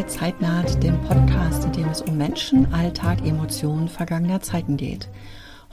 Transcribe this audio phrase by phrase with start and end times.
[0.00, 5.10] bei Zeitnaht, dem Podcast, in dem es um Menschen, Alltag, Emotionen vergangener Zeiten geht.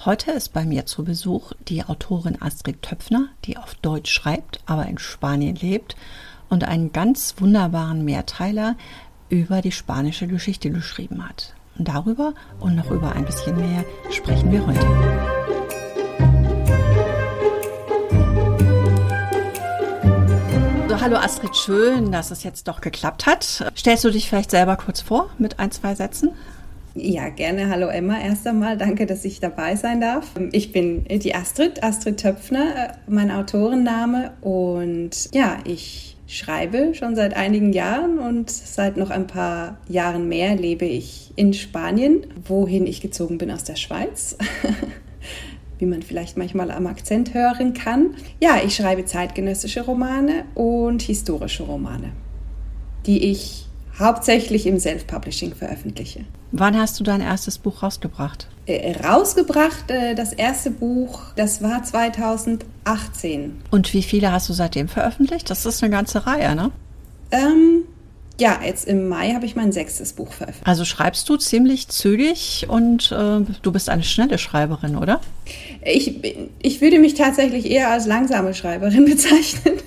[0.03, 4.85] Heute ist bei mir zu Besuch die Autorin Astrid Töpfner, die auf Deutsch schreibt, aber
[4.87, 5.95] in Spanien lebt
[6.49, 8.75] und einen ganz wunderbaren Mehrteiler
[9.29, 11.53] über die spanische Geschichte geschrieben hat.
[11.77, 15.56] Darüber und noch über ein bisschen mehr sprechen wir heute.
[20.97, 23.71] So, hallo Astrid, schön, dass es jetzt doch geklappt hat.
[23.77, 26.31] Stellst du dich vielleicht selber kurz vor mit ein, zwei Sätzen?
[26.95, 27.69] Ja, gerne.
[27.69, 28.19] Hallo Emma.
[28.19, 30.25] Erst einmal danke, dass ich dabei sein darf.
[30.51, 34.31] Ich bin die Astrid, Astrid Töpfner, mein Autorenname.
[34.41, 40.55] Und ja, ich schreibe schon seit einigen Jahren und seit noch ein paar Jahren mehr
[40.55, 44.35] lebe ich in Spanien, wohin ich gezogen bin aus der Schweiz.
[45.79, 48.15] Wie man vielleicht manchmal am Akzent hören kann.
[48.41, 52.11] Ja, ich schreibe zeitgenössische Romane und historische Romane,
[53.05, 53.67] die ich
[53.99, 56.25] hauptsächlich im Self-Publishing veröffentliche.
[56.51, 58.47] Wann hast du dein erstes Buch rausgebracht?
[58.65, 63.61] Äh, rausgebracht, äh, das erste Buch, das war 2018.
[63.71, 65.49] Und wie viele hast du seitdem veröffentlicht?
[65.49, 66.71] Das ist eine ganze Reihe, ne?
[67.31, 67.83] Ähm,
[68.39, 70.67] ja, jetzt im Mai habe ich mein sechstes Buch veröffentlicht.
[70.67, 75.21] Also schreibst du ziemlich zügig und äh, du bist eine schnelle Schreiberin, oder?
[75.83, 76.21] Ich,
[76.61, 79.75] ich würde mich tatsächlich eher als langsame Schreiberin bezeichnen.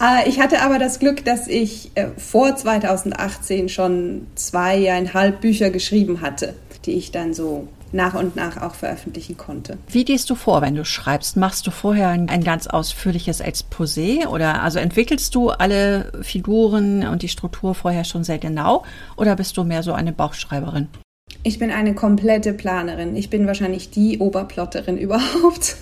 [0.00, 6.20] Äh, ich hatte aber das Glück, dass ich äh, vor 2018 schon zweieinhalb Bücher geschrieben
[6.20, 9.78] hatte, die ich dann so nach und nach auch veröffentlichen konnte.
[9.88, 11.36] Wie gehst du vor, wenn du schreibst?
[11.36, 17.22] Machst du vorher ein, ein, ganz ausführliches Exposé oder also entwickelst du alle Figuren und
[17.22, 18.84] die Struktur vorher schon sehr genau
[19.16, 20.88] oder bist du mehr so eine Bauchschreiberin?
[21.42, 23.16] Ich bin eine komplette Planerin.
[23.16, 25.76] Ich bin wahrscheinlich die Oberplotterin überhaupt.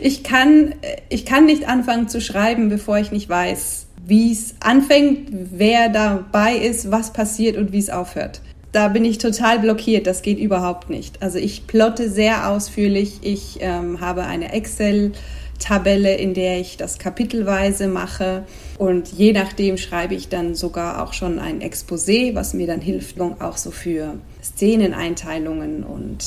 [0.00, 0.74] ich, kann,
[1.08, 6.56] ich kann nicht anfangen zu schreiben, bevor ich nicht weiß, wie es anfängt, wer dabei
[6.56, 8.40] ist, was passiert und wie es aufhört.
[8.78, 10.06] Da bin ich total blockiert.
[10.06, 11.20] Das geht überhaupt nicht.
[11.20, 13.18] Also ich plotte sehr ausführlich.
[13.22, 15.10] Ich ähm, habe eine Excel.
[15.58, 18.44] Tabelle, in der ich das kapitelweise mache.
[18.78, 23.20] Und je nachdem schreibe ich dann sogar auch schon ein Exposé, was mir dann hilft,
[23.20, 26.24] auch so für Szeneneinteilungen und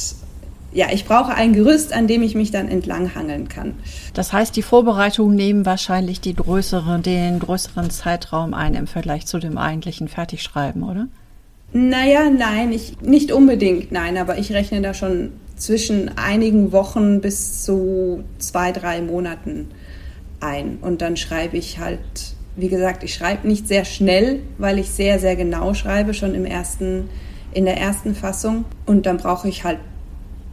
[0.73, 3.75] ja, ich brauche ein Gerüst, an dem ich mich dann entlanghangeln kann.
[4.13, 9.39] Das heißt, die Vorbereitungen nehmen wahrscheinlich die größere, den größeren Zeitraum ein im Vergleich zu
[9.39, 11.07] dem eigentlichen Fertigschreiben, oder?
[11.74, 17.64] Naja, nein, ich, nicht unbedingt, nein, aber ich rechne da schon zwischen einigen Wochen bis
[17.64, 19.68] zu zwei, drei Monaten
[20.42, 20.80] ein.
[20.81, 22.00] Und dann schreibe ich halt,
[22.56, 26.46] wie gesagt, ich schreibe nicht sehr schnell, weil ich sehr, sehr genau schreibe, schon im
[26.46, 27.10] ersten
[27.54, 28.66] in der ersten Fassung.
[28.86, 29.80] Und dann brauche ich halt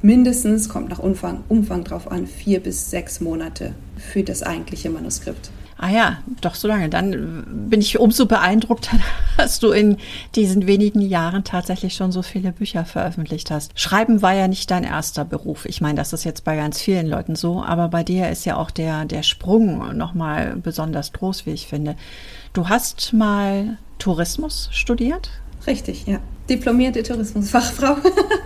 [0.03, 5.51] mindestens, kommt nach Umfang, Umfang drauf an, vier bis sechs Monate für das eigentliche Manuskript.
[5.81, 6.89] Ah ja, doch so lange.
[6.89, 8.91] Dann bin ich umso beeindruckt,
[9.37, 9.97] dass du in
[10.34, 13.78] diesen wenigen Jahren tatsächlich schon so viele Bücher veröffentlicht hast.
[13.78, 15.66] Schreiben war ja nicht dein erster Beruf.
[15.66, 18.56] Ich meine, das ist jetzt bei ganz vielen Leuten so, aber bei dir ist ja
[18.56, 21.95] auch der, der Sprung nochmal besonders groß, wie ich finde.
[22.53, 25.31] Du hast mal Tourismus studiert?
[25.67, 26.19] Richtig, ja.
[26.49, 27.97] Diplomierte Tourismusfachfrau.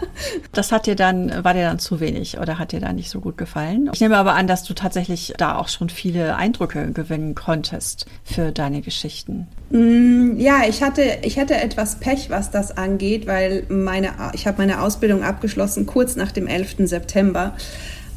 [0.52, 3.20] das hat dir dann, war dir dann zu wenig oder hat dir da nicht so
[3.20, 3.90] gut gefallen?
[3.92, 8.50] Ich nehme aber an, dass du tatsächlich da auch schon viele Eindrücke gewinnen konntest für
[8.50, 9.46] deine Geschichten.
[9.70, 14.58] Mm, ja, ich hatte, ich hatte etwas Pech, was das angeht, weil meine, ich habe
[14.58, 16.88] meine Ausbildung abgeschlossen kurz nach dem 11.
[16.88, 17.54] September,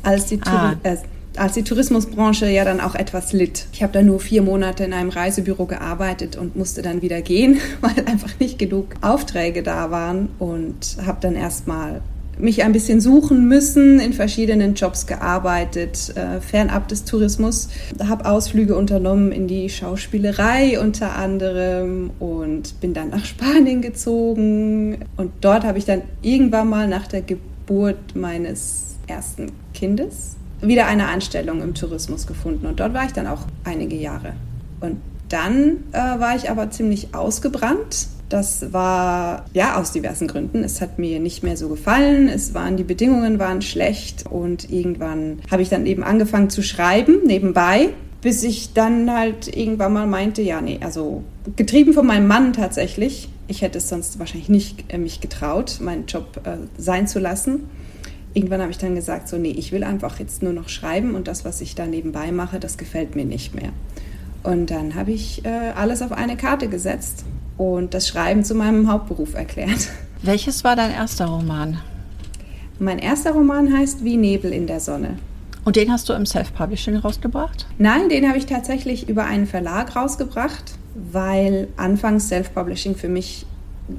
[0.02, 0.74] als die ah.
[0.82, 0.98] äh,
[1.40, 3.68] als die Tourismusbranche ja dann auch etwas litt.
[3.74, 7.60] Ich habe da nur vier Monate in einem Reisebüro gearbeitet und musste dann wieder gehen,
[7.82, 12.02] weil einfach nicht genug Aufträge da waren und habe dann erstmal
[12.38, 17.70] mich ein bisschen suchen müssen, in verschiedenen Jobs gearbeitet, äh, fernab des Tourismus.
[18.06, 24.98] Habe Ausflüge unternommen in die Schauspielerei unter anderem und bin dann nach Spanien gezogen.
[25.16, 30.36] Und dort habe ich dann irgendwann mal nach der Geburt meines ersten Kindes
[30.68, 34.34] wieder eine Anstellung im Tourismus gefunden und dort war ich dann auch einige Jahre.
[34.82, 34.98] Und
[35.30, 38.08] dann äh, war ich aber ziemlich ausgebrannt.
[38.30, 40.64] Das war ja aus diversen Gründen.
[40.64, 42.28] Es hat mir nicht mehr so gefallen.
[42.28, 47.22] Es waren die Bedingungen waren schlecht und irgendwann habe ich dann eben angefangen zu schreiben
[47.26, 47.90] nebenbei,
[48.22, 51.24] bis ich dann halt irgendwann mal meinte, ja nee, also
[51.56, 53.30] getrieben von meinem Mann tatsächlich.
[53.48, 57.70] Ich hätte es sonst wahrscheinlich nicht äh, mich getraut, meinen Job äh, sein zu lassen
[58.36, 61.28] irgendwann habe ich dann gesagt, so nee, ich will einfach jetzt nur noch schreiben und
[61.28, 63.70] das, was ich da nebenbei mache, das gefällt mir nicht mehr.
[64.44, 67.26] Und dann habe ich äh, alles auf eine Karte gesetzt
[67.58, 69.90] und das Schreiben zu meinem Hauptberuf erklärt.
[70.22, 71.80] Welches war dein erster Roman?
[72.78, 75.18] Mein erster Roman heißt Wie Nebel in der Sonne.
[75.64, 77.66] Und den hast du im Self-Publishing rausgebracht?
[77.80, 80.76] Nein, den habe ich tatsächlich über einen Verlag rausgebracht.
[81.12, 83.46] weil anfangs Self-Publishing für mich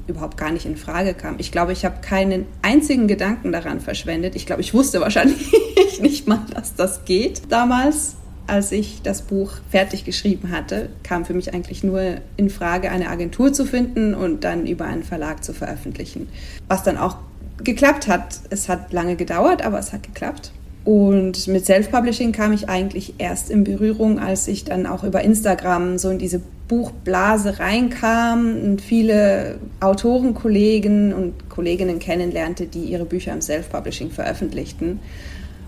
[0.07, 1.35] überhaupt gar nicht in Frage kam.
[1.37, 4.35] Ich glaube, ich habe keinen einzigen Gedanken daran verschwendet.
[4.35, 5.51] Ich glaube, ich wusste wahrscheinlich
[6.01, 7.43] nicht mal, dass das geht.
[7.49, 8.15] Damals,
[8.47, 13.09] als ich das Buch fertig geschrieben hatte, kam für mich eigentlich nur in Frage, eine
[13.09, 16.29] Agentur zu finden und dann über einen Verlag zu veröffentlichen.
[16.67, 17.17] Was dann auch
[17.63, 18.39] geklappt hat.
[18.49, 20.51] Es hat lange gedauert, aber es hat geklappt.
[20.87, 25.97] Und mit Self-Publishing kam ich eigentlich erst in Berührung, als ich dann auch über Instagram
[25.97, 33.41] so in diese Buchblase reinkam und viele Autorenkollegen und Kolleginnen kennenlernte, die ihre Bücher im
[33.41, 35.01] Self-Publishing veröffentlichten.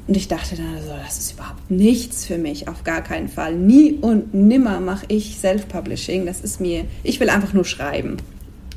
[0.07, 3.56] Und ich dachte dann, also, das ist überhaupt nichts für mich, auf gar keinen Fall.
[3.56, 6.27] Nie und nimmer mache ich Self-Publishing.
[6.27, 8.15] Das ist mir, ich will einfach nur schreiben.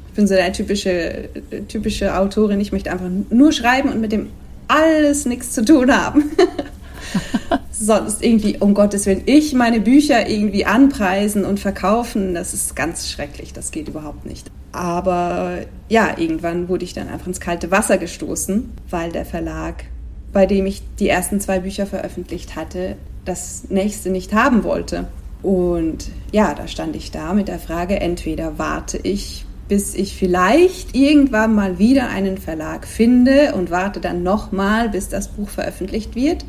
[0.09, 1.29] Ich bin so eine typische,
[1.69, 2.59] typische Autorin.
[2.59, 4.31] Ich möchte einfach nur schreiben und mit dem
[4.73, 6.31] alles nichts zu tun haben.
[7.71, 13.11] Sonst irgendwie, um Gottes Willen, ich meine Bücher irgendwie anpreisen und verkaufen, das ist ganz
[13.11, 14.51] schrecklich, das geht überhaupt nicht.
[14.71, 15.59] Aber
[15.89, 19.85] ja, irgendwann wurde ich dann einfach ins kalte Wasser gestoßen, weil der Verlag,
[20.33, 25.09] bei dem ich die ersten zwei Bücher veröffentlicht hatte, das nächste nicht haben wollte.
[25.43, 30.95] Und ja, da stand ich da mit der Frage, entweder warte ich, bis ich vielleicht
[30.95, 36.45] irgendwann mal wieder einen Verlag finde und warte dann nochmal, bis das Buch veröffentlicht wird.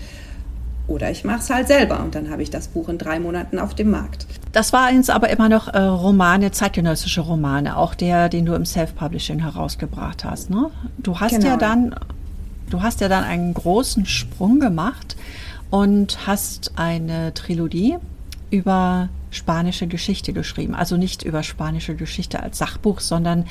[0.88, 3.57] Oder ich mache es halt selber und dann habe ich das Buch in drei Monaten
[3.57, 4.27] auf dem Markt.
[4.51, 8.65] Das war jetzt aber immer noch äh, Romane, zeitgenössische Romane, auch der, den du im
[8.65, 10.50] Self-Publishing herausgebracht hast.
[10.50, 10.69] Ne?
[10.98, 11.48] Du hast genau.
[11.48, 11.95] ja dann,
[12.69, 15.15] du hast ja dann einen großen Sprung gemacht
[15.69, 17.95] und hast eine Trilogie
[18.51, 20.76] über spanische Geschichte geschrieben.
[20.76, 23.46] Also nicht über spanische Geschichte als Sachbuch, sondern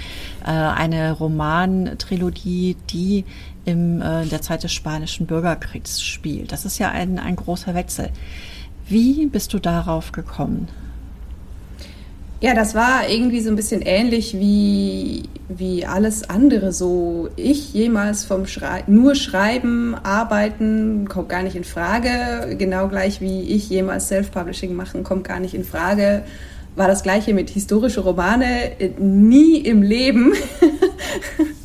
[0.45, 3.25] äh, eine Romantrilogie, die
[3.65, 6.53] in äh, der Zeit des spanischen Bürgerkriegs spielt.
[6.53, 8.11] Das ist ja ein, ein großer Wechsel.
[8.89, 10.69] Wie bist du darauf gekommen?
[12.43, 16.73] Ja, das war irgendwie so ein bisschen ähnlich wie, wie alles andere.
[16.73, 22.57] So, ich jemals vom Schrei nur Schreiben, Arbeiten kommt gar nicht in Frage.
[22.57, 26.25] Genau gleich wie ich jemals Self-Publishing machen, kommt gar nicht in Frage.
[26.75, 28.73] War das gleiche mit historische Romane.
[28.99, 30.33] Nie im Leben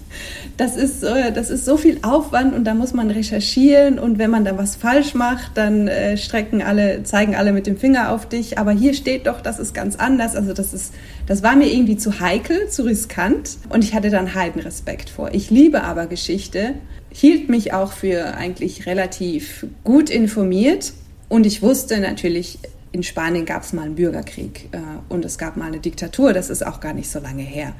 [0.57, 4.31] das ist, äh, das ist so viel Aufwand und da muss man recherchieren und wenn
[4.31, 8.27] man da was falsch macht, dann äh, strecken alle, zeigen alle mit dem Finger auf
[8.27, 8.57] dich.
[8.57, 10.36] Aber hier steht doch, das ist ganz anders.
[10.36, 10.94] Also das ist,
[11.27, 15.30] das war mir irgendwie zu heikel, zu riskant und ich hatte dann Heidenrespekt vor.
[15.31, 16.74] Ich liebe aber Geschichte,
[17.09, 20.94] hielt mich auch für eigentlich relativ gut informiert
[21.30, 22.57] und ich wusste natürlich,
[22.92, 24.77] in Spanien gab es mal einen Bürgerkrieg äh,
[25.09, 27.74] und es gab mal eine Diktatur, das ist auch gar nicht so lange her.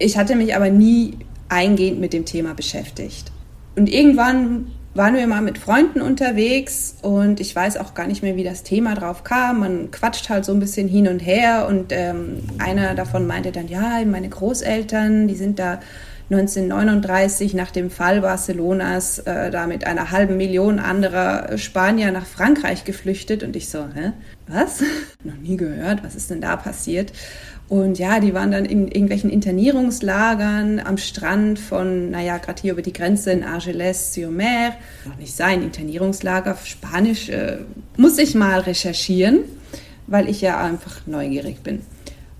[0.00, 1.18] Ich hatte mich aber nie
[1.48, 3.32] eingehend mit dem Thema beschäftigt.
[3.76, 8.36] Und irgendwann waren wir mal mit Freunden unterwegs und ich weiß auch gar nicht mehr,
[8.36, 9.60] wie das Thema drauf kam.
[9.60, 13.68] Man quatscht halt so ein bisschen hin und her und ähm, einer davon meinte dann,
[13.68, 15.78] ja, meine Großeltern, die sind da
[16.30, 22.84] 1939 nach dem Fall Barcelonas äh, da mit einer halben Million anderer Spanier nach Frankreich
[22.84, 24.12] geflüchtet und ich so, hä,
[24.46, 24.82] was?
[25.24, 27.12] Noch nie gehört, was ist denn da passiert?
[27.68, 32.80] Und ja, die waren dann in irgendwelchen Internierungslagern am Strand von, naja, gerade hier über
[32.80, 34.72] die Grenze in Argelès-sur-Mer.
[35.04, 37.58] Noch nicht sein, Internierungslager, Spanisch, äh,
[37.98, 39.40] muss ich mal recherchieren,
[40.06, 41.82] weil ich ja einfach neugierig bin.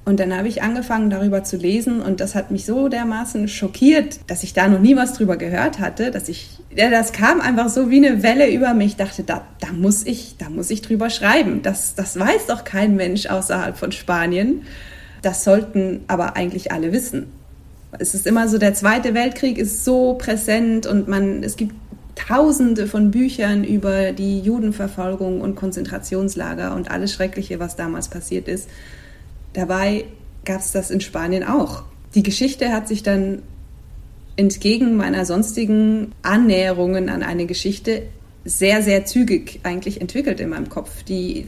[0.06, 4.20] Und dann habe ich angefangen, darüber zu lesen und das hat mich so dermaßen schockiert,
[4.26, 7.68] dass ich da noch nie was drüber gehört hatte, dass ich, ja, das kam einfach
[7.68, 8.92] so wie eine Welle über mich.
[8.92, 11.60] Ich dachte, da, da muss ich, da muss ich drüber schreiben.
[11.60, 14.62] Das, das weiß doch kein Mensch außerhalb von Spanien.
[15.28, 17.26] Das sollten aber eigentlich alle wissen.
[17.98, 21.74] Es ist immer so, der Zweite Weltkrieg ist so präsent und man, es gibt
[22.14, 28.70] Tausende von Büchern über die Judenverfolgung und Konzentrationslager und alles Schreckliche, was damals passiert ist.
[29.52, 30.06] Dabei
[30.46, 31.82] gab es das in Spanien auch.
[32.14, 33.42] Die Geschichte hat sich dann
[34.36, 38.04] entgegen meiner sonstigen Annäherungen an eine Geschichte
[38.46, 41.02] sehr, sehr zügig eigentlich entwickelt in meinem Kopf.
[41.02, 41.44] Die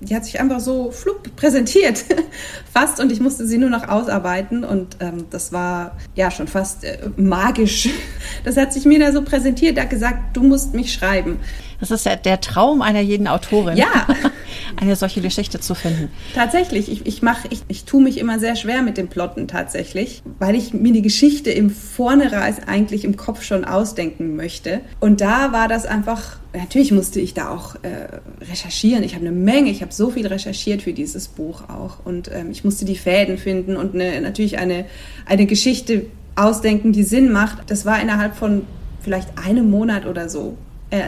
[0.00, 2.04] die hat sich einfach so flupp präsentiert,
[2.72, 6.84] fast, und ich musste sie nur noch ausarbeiten und ähm, das war ja schon fast
[6.84, 7.88] äh, magisch.
[8.44, 11.40] Das hat sich mir da so präsentiert, er hat gesagt, du musst mich schreiben.
[11.80, 13.76] Das ist ja der Traum einer jeden Autorin.
[13.76, 14.06] Ja.
[14.76, 16.10] Eine solche Geschichte zu finden.
[16.34, 16.90] Tatsächlich.
[16.90, 20.54] Ich, ich mache, ich, ich tue mich immer sehr schwer mit dem Plotten tatsächlich, weil
[20.54, 24.80] ich mir die Geschichte im Vornherein eigentlich im Kopf schon ausdenken möchte.
[25.00, 29.02] Und da war das einfach, natürlich musste ich da auch äh, recherchieren.
[29.02, 32.04] Ich habe eine Menge, ich habe so viel recherchiert für dieses Buch auch.
[32.04, 34.84] Und ähm, ich musste die Fäden finden und eine, natürlich eine,
[35.26, 36.06] eine Geschichte
[36.36, 37.70] ausdenken, die Sinn macht.
[37.70, 38.62] Das war innerhalb von
[39.02, 40.56] vielleicht einem Monat oder so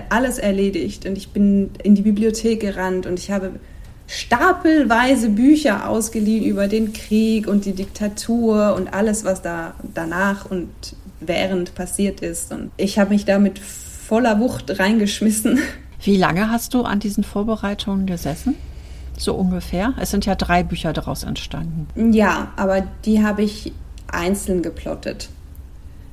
[0.09, 3.53] alles erledigt und ich bin in die Bibliothek gerannt und ich habe
[4.07, 10.69] stapelweise Bücher ausgeliehen über den Krieg und die Diktatur und alles, was da danach und
[11.21, 12.53] während passiert ist.
[12.53, 15.59] Und ich habe mich da mit voller Wucht reingeschmissen.
[16.03, 18.55] Wie lange hast du an diesen Vorbereitungen gesessen?
[19.17, 19.95] So ungefähr?
[20.01, 22.13] Es sind ja drei Bücher daraus entstanden.
[22.13, 23.73] Ja, aber die habe ich
[24.09, 25.29] einzeln geplottet.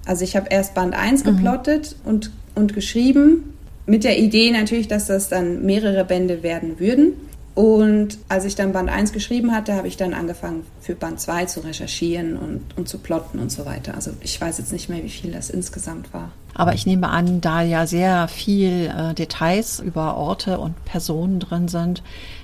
[0.05, 1.35] Also ich habe erst Band 1 mhm.
[1.35, 3.55] geplottet und, und geschrieben,
[3.89, 7.13] mit der Idee natürlich, dass das dann mehrere Bände werden würden.
[7.55, 11.45] Und als ich dann Band 1 geschrieben hatte, habe ich dann angefangen, für Band 2
[11.45, 13.95] zu recherchieren und, und zu plotten und so weiter.
[13.95, 16.31] Also ich weiß jetzt nicht mehr, wie viel das insgesamt war.
[16.53, 21.67] Aber ich nehme an, da ja sehr viel äh, Details über Orte und Personen drin
[21.67, 22.01] sind,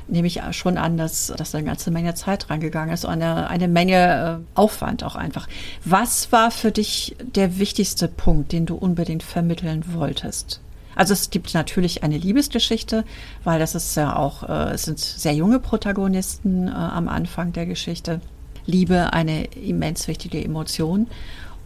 [0.08, 3.68] nehme ich schon an, dass, dass da eine ganze Menge Zeit reingegangen ist eine, eine
[3.68, 5.48] Menge äh, Aufwand auch einfach.
[5.84, 10.60] Was war für dich der wichtigste Punkt, den du unbedingt vermitteln wolltest?
[10.96, 13.04] Also es gibt natürlich eine Liebesgeschichte,
[13.44, 17.66] weil das ist ja auch, äh, es sind sehr junge Protagonisten äh, am Anfang der
[17.66, 18.22] Geschichte.
[18.66, 21.08] Liebe eine immens wichtige Emotion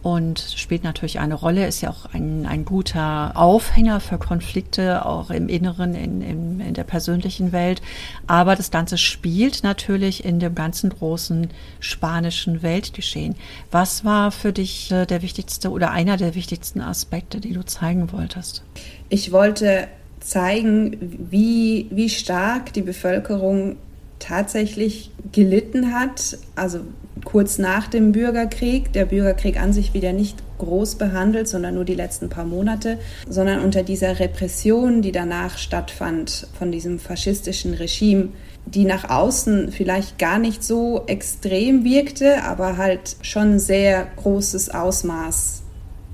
[0.02, 5.30] und spielt natürlich eine Rolle, ist ja auch ein, ein guter Aufhänger für Konflikte, auch
[5.30, 7.82] im Inneren, in, in, in der persönlichen Welt.
[8.26, 11.48] Aber das Ganze spielt natürlich in dem ganzen großen
[11.80, 13.34] spanischen Weltgeschehen.
[13.70, 18.12] Was war für dich äh, der wichtigste oder einer der wichtigsten Aspekte, die du zeigen
[18.12, 18.64] wolltest?
[19.10, 19.88] Ich wollte
[20.20, 20.96] zeigen,
[21.30, 23.76] wie, wie stark die Bevölkerung
[24.20, 26.80] tatsächlich gelitten hat, also
[27.24, 31.94] kurz nach dem Bürgerkrieg, der Bürgerkrieg an sich wieder nicht groß behandelt, sondern nur die
[31.94, 32.98] letzten paar Monate,
[33.28, 38.28] sondern unter dieser Repression, die danach stattfand von diesem faschistischen Regime,
[38.66, 45.62] die nach außen vielleicht gar nicht so extrem wirkte, aber halt schon sehr großes Ausmaß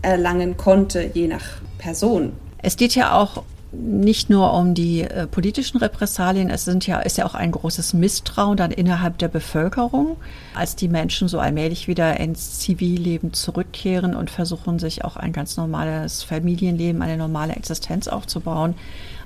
[0.02, 1.44] erlangen konnte, je nach
[1.78, 2.32] Person.
[2.62, 3.42] Es geht ja auch
[3.72, 7.94] nicht nur um die äh, politischen Repressalien, es sind ja, ist ja auch ein großes
[7.94, 10.16] Misstrauen dann innerhalb der Bevölkerung,
[10.54, 15.56] als die Menschen so allmählich wieder ins Zivilleben zurückkehren und versuchen, sich auch ein ganz
[15.56, 18.74] normales Familienleben, eine normale Existenz aufzubauen.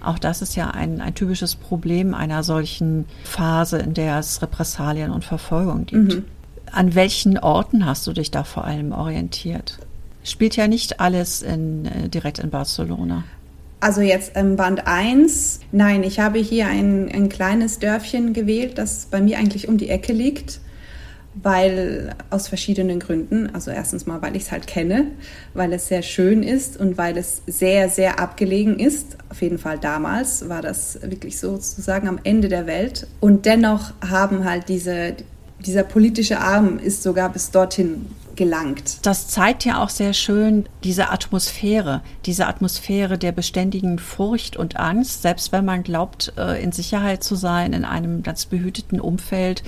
[0.03, 5.11] Auch das ist ja ein, ein typisches Problem einer solchen Phase, in der es Repressalien
[5.11, 6.15] und Verfolgung gibt.
[6.15, 6.25] Mhm.
[6.73, 9.79] An welchen Orten hast du dich da vor allem orientiert?
[10.23, 13.25] Spielt ja nicht alles in, äh, direkt in Barcelona.
[13.83, 19.07] Also jetzt im Band 1, nein, ich habe hier ein, ein kleines Dörfchen gewählt, das
[19.11, 20.61] bei mir eigentlich um die Ecke liegt,
[21.35, 23.49] weil aus verschiedenen Gründen.
[23.55, 25.07] Also erstens mal, weil ich es halt kenne,
[25.55, 29.17] weil es sehr schön ist und weil es sehr, sehr abgelegen ist.
[29.31, 33.07] Auf jeden Fall damals war das wirklich sozusagen am Ende der Welt.
[33.21, 35.15] Und dennoch haben halt diese,
[35.65, 38.07] dieser politische Arm ist sogar bis dorthin
[38.37, 39.05] gelangt.
[39.07, 45.23] Das zeigt ja auch sehr schön diese Atmosphäre, diese Atmosphäre der beständigen Furcht und Angst,
[45.23, 49.63] selbst wenn man glaubt, äh, in Sicherheit zu sein, in einem ganz behüteten Umfeld,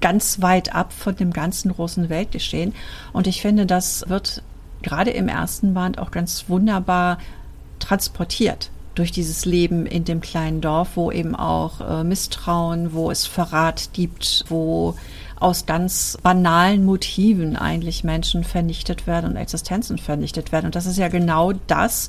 [0.00, 2.74] ganz weit ab von dem ganzen großen Weltgeschehen.
[3.12, 4.42] Und ich finde, das wird
[4.82, 7.18] gerade im ersten Band auch ganz wunderbar
[7.78, 13.26] transportiert durch dieses Leben in dem kleinen Dorf, wo eben auch äh, Misstrauen, wo es
[13.26, 14.94] Verrat gibt, wo
[15.42, 20.66] aus ganz banalen Motiven eigentlich Menschen vernichtet werden und Existenzen vernichtet werden.
[20.66, 22.08] Und das ist ja genau das,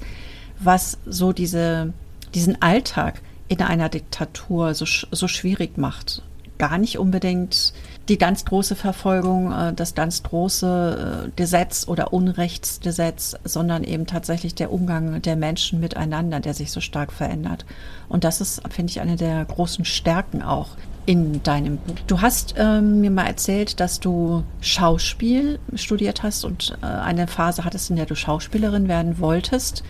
[0.60, 1.94] was so diese,
[2.34, 6.22] diesen Alltag in einer Diktatur so, so schwierig macht.
[6.58, 7.74] Gar nicht unbedingt
[8.10, 14.56] die ganz große Verfolgung, äh, das ganz große äh, Gesetz oder Unrechtsgesetz, sondern eben tatsächlich
[14.56, 17.66] der Umgang der Menschen miteinander, der sich so stark verändert.
[18.10, 20.70] Und das ist, finde ich, eine der großen Stärken auch
[21.06, 21.96] in deinem Buch.
[22.08, 27.66] Du hast ähm, mir mal erzählt, dass du Schauspiel studiert hast und äh, eine Phase
[27.66, 29.84] hattest, in der du Schauspielerin werden wolltest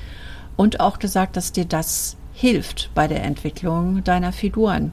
[0.56, 4.92] und auch gesagt, dass dir das hilft bei der Entwicklung deiner Figuren.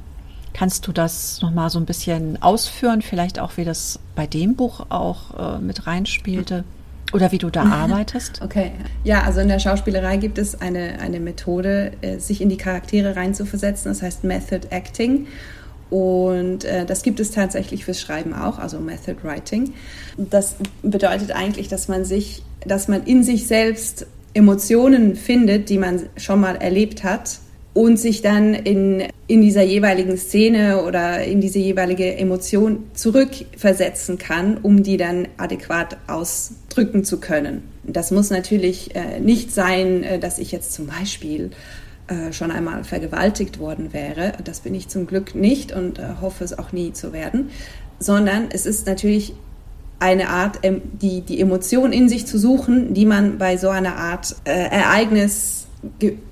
[0.52, 4.86] Kannst du das nochmal so ein bisschen ausführen, vielleicht auch, wie das bei dem Buch
[4.88, 6.64] auch äh, mit reinspielte?
[7.12, 8.40] Oder wie du da arbeitest?
[8.42, 8.72] Okay.
[9.02, 13.16] Ja, also in der Schauspielerei gibt es eine, eine Methode, äh, sich in die Charaktere
[13.16, 13.90] reinzuversetzen.
[13.90, 15.26] Das heißt Method Acting.
[15.90, 19.74] Und äh, das gibt es tatsächlich fürs Schreiben auch, also Method Writing.
[20.16, 26.08] Das bedeutet eigentlich, dass man sich, dass man in sich selbst Emotionen findet, die man
[26.16, 27.40] schon mal erlebt hat
[27.74, 34.58] und sich dann in, in dieser jeweiligen Szene oder in diese jeweilige Emotion zurückversetzen kann,
[34.58, 37.62] um die dann adäquat ausdrücken zu können.
[37.84, 41.50] Das muss natürlich äh, nicht sein, äh, dass ich jetzt zum Beispiel
[42.10, 44.32] äh, schon einmal vergewaltigt worden wäre.
[44.44, 47.50] Das bin ich zum Glück nicht und äh, hoffe es auch nie zu werden,
[47.98, 49.32] sondern es ist natürlich
[50.00, 53.96] eine Art, ähm, die, die Emotion in sich zu suchen, die man bei so einer
[53.96, 55.68] Art äh, Ereignis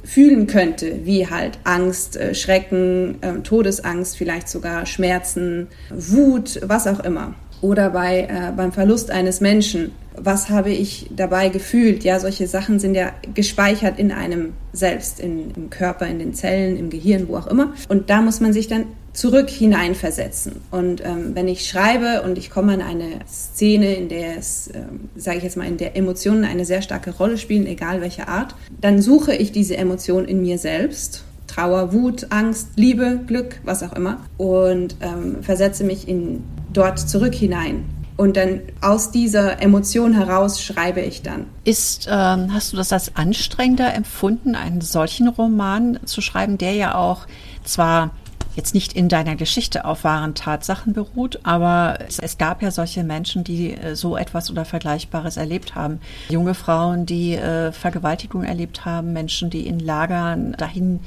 [0.04, 7.00] fühlen könnte, wie halt Angst, äh, Schrecken, äh, Todesangst, vielleicht sogar Schmerzen, Wut, was auch
[7.00, 7.35] immer.
[7.61, 9.92] Oder bei, äh, beim Verlust eines Menschen.
[10.23, 12.05] Was habe ich dabei gefühlt?
[12.05, 16.77] Ja, solche Sachen sind ja gespeichert in einem selbst, in, im Körper, in den Zellen,
[16.77, 17.73] im Gehirn, wo auch immer.
[17.89, 20.61] Und da muss man sich dann zurück hineinversetzen.
[20.71, 25.09] Und ähm, wenn ich schreibe und ich komme an eine Szene, in der es, ähm,
[25.17, 28.55] sage ich jetzt mal, in der Emotionen eine sehr starke Rolle spielen, egal welche Art,
[28.81, 31.25] dann suche ich diese Emotion in mir selbst.
[31.49, 34.25] Trauer, Wut, Angst, Liebe, Glück, was auch immer.
[34.37, 37.85] Und ähm, versetze mich in dort zurück hinein.
[38.19, 41.47] Und dann aus dieser Emotion heraus schreibe ich dann.
[41.63, 46.97] Ist, ähm, hast du das als anstrengender empfunden, einen solchen Roman zu schreiben, der ja
[46.97, 47.29] auch
[47.63, 48.11] zwar
[48.57, 53.05] jetzt nicht in deiner Geschichte auf wahren Tatsachen beruht, aber es, es, gab ja solche
[53.05, 56.01] Menschen, die äh, so etwas oder Vergleichbares erlebt haben.
[56.29, 60.99] Junge Frauen, die äh, Vergewaltigung erlebt haben, Menschen, die in Lagern dahin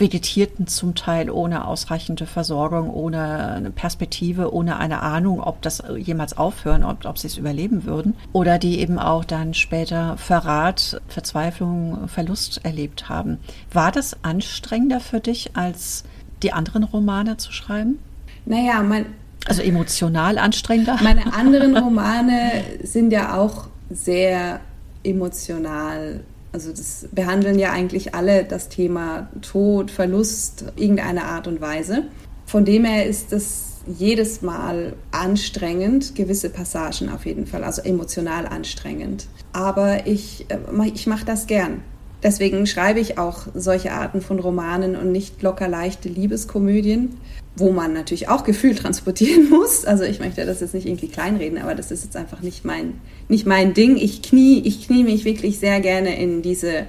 [0.00, 6.36] vegetierten zum Teil ohne ausreichende Versorgung, ohne eine Perspektive, ohne eine Ahnung, ob das jemals
[6.36, 8.14] aufhören, ob, ob sie es überleben würden.
[8.32, 13.38] Oder die eben auch dann später Verrat, Verzweiflung, Verlust erlebt haben.
[13.72, 16.04] War das anstrengender für dich als
[16.42, 17.98] die anderen Romane zu schreiben?
[18.44, 19.06] Naja, mein.
[19.46, 20.98] Also emotional anstrengender?
[21.02, 24.60] Meine anderen Romane sind ja auch sehr
[25.02, 26.20] emotional.
[26.58, 32.08] Also das behandeln ja eigentlich alle das Thema Tod, Verlust, irgendeiner Art und Weise.
[32.46, 38.44] Von dem her ist es jedes Mal anstrengend, gewisse Passagen auf jeden Fall, also emotional
[38.48, 39.28] anstrengend.
[39.52, 40.58] Aber ich, äh,
[40.92, 41.82] ich mache das gern.
[42.22, 47.16] Deswegen schreibe ich auch solche Arten von Romanen und nicht locker leichte Liebeskomödien,
[47.56, 49.84] wo man natürlich auch Gefühl transportieren muss.
[49.84, 52.94] Also ich möchte das jetzt nicht irgendwie kleinreden, aber das ist jetzt einfach nicht mein,
[53.28, 53.96] nicht mein Ding.
[53.96, 56.86] Ich knie, ich knie mich wirklich sehr gerne in diese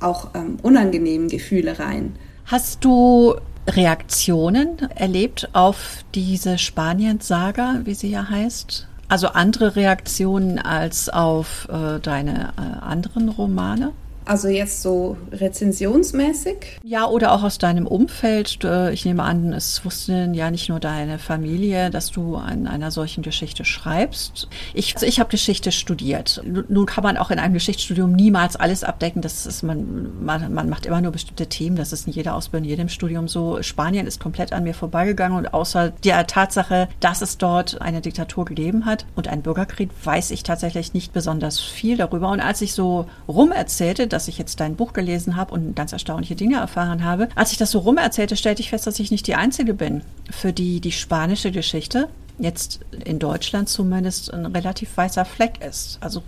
[0.00, 2.16] auch ähm, unangenehmen Gefühle rein.
[2.46, 3.36] Hast du
[3.68, 8.88] Reaktionen erlebt auf diese Spanien-Saga, wie sie ja heißt?
[9.08, 13.92] Also andere Reaktionen als auf äh, deine äh, anderen Romane?
[14.24, 16.78] Also jetzt so rezensionsmäßig?
[16.84, 18.58] Ja, oder auch aus deinem Umfeld.
[18.92, 23.22] Ich nehme an, es wusste ja nicht nur deine Familie, dass du an einer solchen
[23.22, 24.48] Geschichte schreibst.
[24.74, 26.42] Ich, also ich habe Geschichte studiert.
[26.68, 29.22] Nun kann man auch in einem Geschichtsstudium niemals alles abdecken.
[29.22, 31.76] Das ist, man, man, man macht immer nur bestimmte Themen.
[31.76, 33.60] Das ist in jeder Ausbildung, in jedem Studium so.
[33.62, 38.44] Spanien ist komplett an mir vorbeigegangen und außer der Tatsache, dass es dort eine Diktatur
[38.44, 42.30] gegeben hat und einen Bürgerkrieg, weiß ich tatsächlich nicht besonders viel darüber.
[42.30, 45.92] Und als ich so rum erzählte, dass ich jetzt dein Buch gelesen habe und ganz
[45.92, 47.28] erstaunliche Dinge erfahren habe.
[47.34, 50.02] Als ich das so rum erzählte, stellte ich fest, dass ich nicht die Einzige bin,
[50.30, 55.98] für die die spanische Geschichte jetzt in Deutschland zumindest ein relativ weißer Fleck ist.
[56.00, 56.22] Also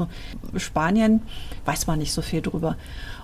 [0.56, 1.22] Spanien
[1.64, 2.76] weiß man nicht so viel drüber.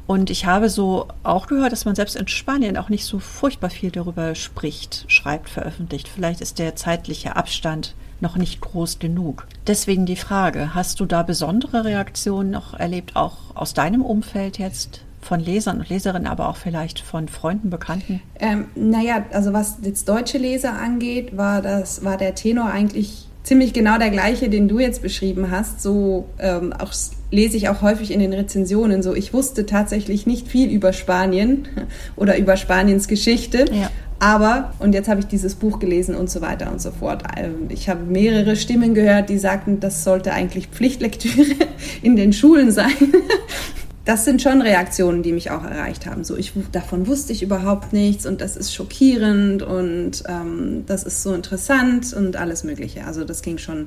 [0.07, 3.71] Und ich habe so auch gehört, dass man selbst in Spanien auch nicht so furchtbar
[3.71, 6.09] viel darüber spricht, schreibt, veröffentlicht.
[6.09, 9.47] Vielleicht ist der zeitliche Abstand noch nicht groß genug.
[9.67, 15.03] Deswegen die Frage, hast du da besondere Reaktionen noch erlebt, auch aus deinem Umfeld jetzt?
[15.23, 18.23] Von Lesern und Leserinnen, aber auch vielleicht von Freunden, Bekannten?
[18.39, 23.73] Ähm, naja, also was jetzt deutsche Leser angeht, war, das, war der Tenor eigentlich ziemlich
[23.73, 25.83] genau der gleiche, den du jetzt beschrieben hast.
[25.83, 26.93] So ähm, auch
[27.31, 29.03] lese ich auch häufig in den Rezensionen.
[29.03, 31.69] So, ich wusste tatsächlich nicht viel über Spanien
[32.17, 33.65] oder über Spaniens Geschichte.
[33.73, 33.91] Ja.
[34.23, 37.23] Aber, und jetzt habe ich dieses Buch gelesen und so weiter und so fort.
[37.39, 41.55] Ähm, ich habe mehrere Stimmen gehört, die sagten, das sollte eigentlich Pflichtlektüre
[42.03, 42.93] in den Schulen sein.
[44.11, 46.25] Das sind schon Reaktionen, die mich auch erreicht haben.
[46.25, 51.23] So, ich, davon wusste ich überhaupt nichts und das ist schockierend und ähm, das ist
[51.23, 53.05] so interessant und alles Mögliche.
[53.07, 53.87] Also das ging schon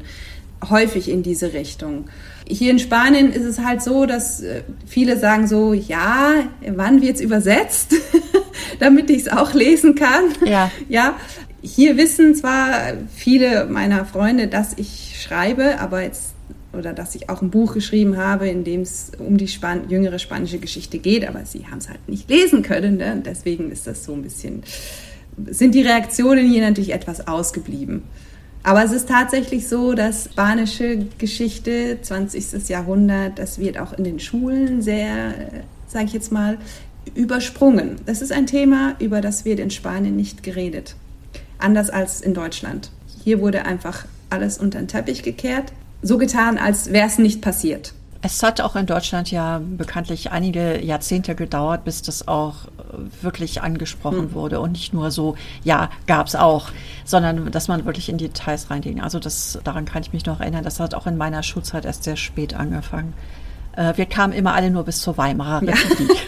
[0.70, 2.06] häufig in diese Richtung.
[2.48, 6.36] Hier in Spanien ist es halt so, dass äh, viele sagen so, ja,
[6.74, 7.94] wann wird es übersetzt,
[8.80, 10.24] damit ich es auch lesen kann.
[10.46, 10.72] Ja.
[10.88, 11.18] ja.
[11.62, 16.33] Hier wissen zwar viele meiner Freunde, dass ich schreibe, aber jetzt
[16.74, 20.20] oder dass ich auch ein Buch geschrieben habe, in dem es um die Span jüngere
[20.20, 22.98] spanische Geschichte geht, aber sie haben es halt nicht lesen können.
[22.98, 23.22] Ne?
[23.26, 24.64] deswegen ist das so ein bisschen,
[25.48, 28.04] sind die Reaktionen hier natürlich etwas ausgeblieben.
[28.64, 32.70] Aber es ist tatsächlich so, dass spanische Geschichte, 20.
[32.70, 35.34] Jahrhundert, das wird auch in den Schulen sehr,
[35.88, 36.58] sage ich jetzt mal,
[37.14, 37.98] übersprungen.
[38.06, 40.96] Das ist ein Thema, über das wird in Spanien nicht geredet.
[41.60, 42.90] Anders als in Deutschland.
[43.24, 47.94] Hier wurde einfach alles unter den Teppich gekehrt, so getan, als wäre es nicht passiert.
[48.26, 53.62] Es hat auch in Deutschland ja bekanntlich einige Jahrzehnte gedauert, bis das auch äh, wirklich
[53.62, 54.34] angesprochen hm.
[54.34, 56.70] wurde und nicht nur so, ja, gab es auch,
[57.04, 59.02] sondern dass man wirklich in die Details reinging.
[59.02, 60.64] Also das, daran kann ich mich noch erinnern.
[60.64, 63.14] Das hat auch in meiner Schulzeit erst sehr spät angefangen.
[63.76, 66.26] Äh, wir kamen immer alle nur bis zur Weimarer Republik.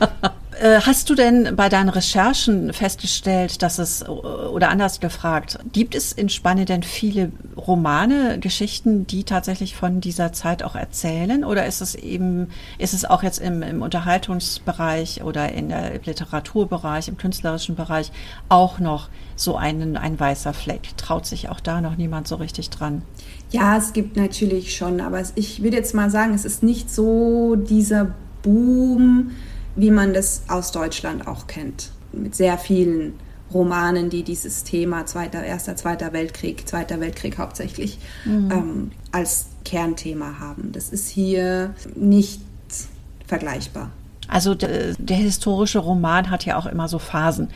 [0.00, 0.10] Ja.
[0.60, 6.10] Äh, hast du denn bei deinen Recherchen festgestellt, dass es, oder anders gefragt, gibt es
[6.12, 11.44] in Spanien denn viele Romane, Geschichten, die tatsächlich von dieser Zeit auch erzählen?
[11.44, 17.06] Oder ist es eben, ist es auch jetzt im, im Unterhaltungsbereich oder in der Literaturbereich,
[17.06, 18.10] im künstlerischen Bereich
[18.48, 20.96] auch noch so einen, ein weißer Fleck?
[20.96, 23.02] Traut sich auch da noch niemand so richtig dran?
[23.50, 27.54] Ja, es gibt natürlich schon, aber ich würde jetzt mal sagen, es ist nicht so
[27.54, 29.32] dieser Boom,
[29.78, 33.14] wie man das aus Deutschland auch kennt, mit sehr vielen
[33.54, 38.50] Romanen, die dieses Thema Zweiter, Erster, Zweiter Weltkrieg, Zweiter Weltkrieg hauptsächlich mhm.
[38.50, 40.72] ähm, als Kernthema haben.
[40.72, 42.42] Das ist hier nicht
[43.26, 43.90] vergleichbar.
[44.28, 47.48] Also der, der, historische Roman hat ja auch immer so Phasen.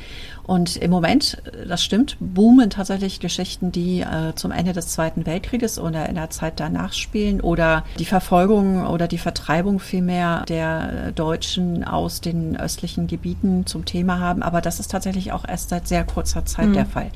[0.45, 5.79] Und im Moment, das stimmt, boomen tatsächlich Geschichten, die äh, zum Ende des Zweiten Weltkrieges
[5.79, 11.85] oder in der Zeit danach spielen oder die Verfolgung oder die Vertreibung vielmehr der Deutschen
[11.85, 14.43] aus den östlichen Gebieten zum Thema haben.
[14.43, 16.75] Aber das ist tatsächlich auch erst seit sehr kurzer Zeit mhm.
[16.75, 17.11] der Fall.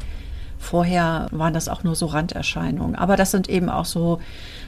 [0.66, 2.96] Vorher waren das auch nur so Randerscheinungen.
[2.96, 4.18] Aber das sind eben auch so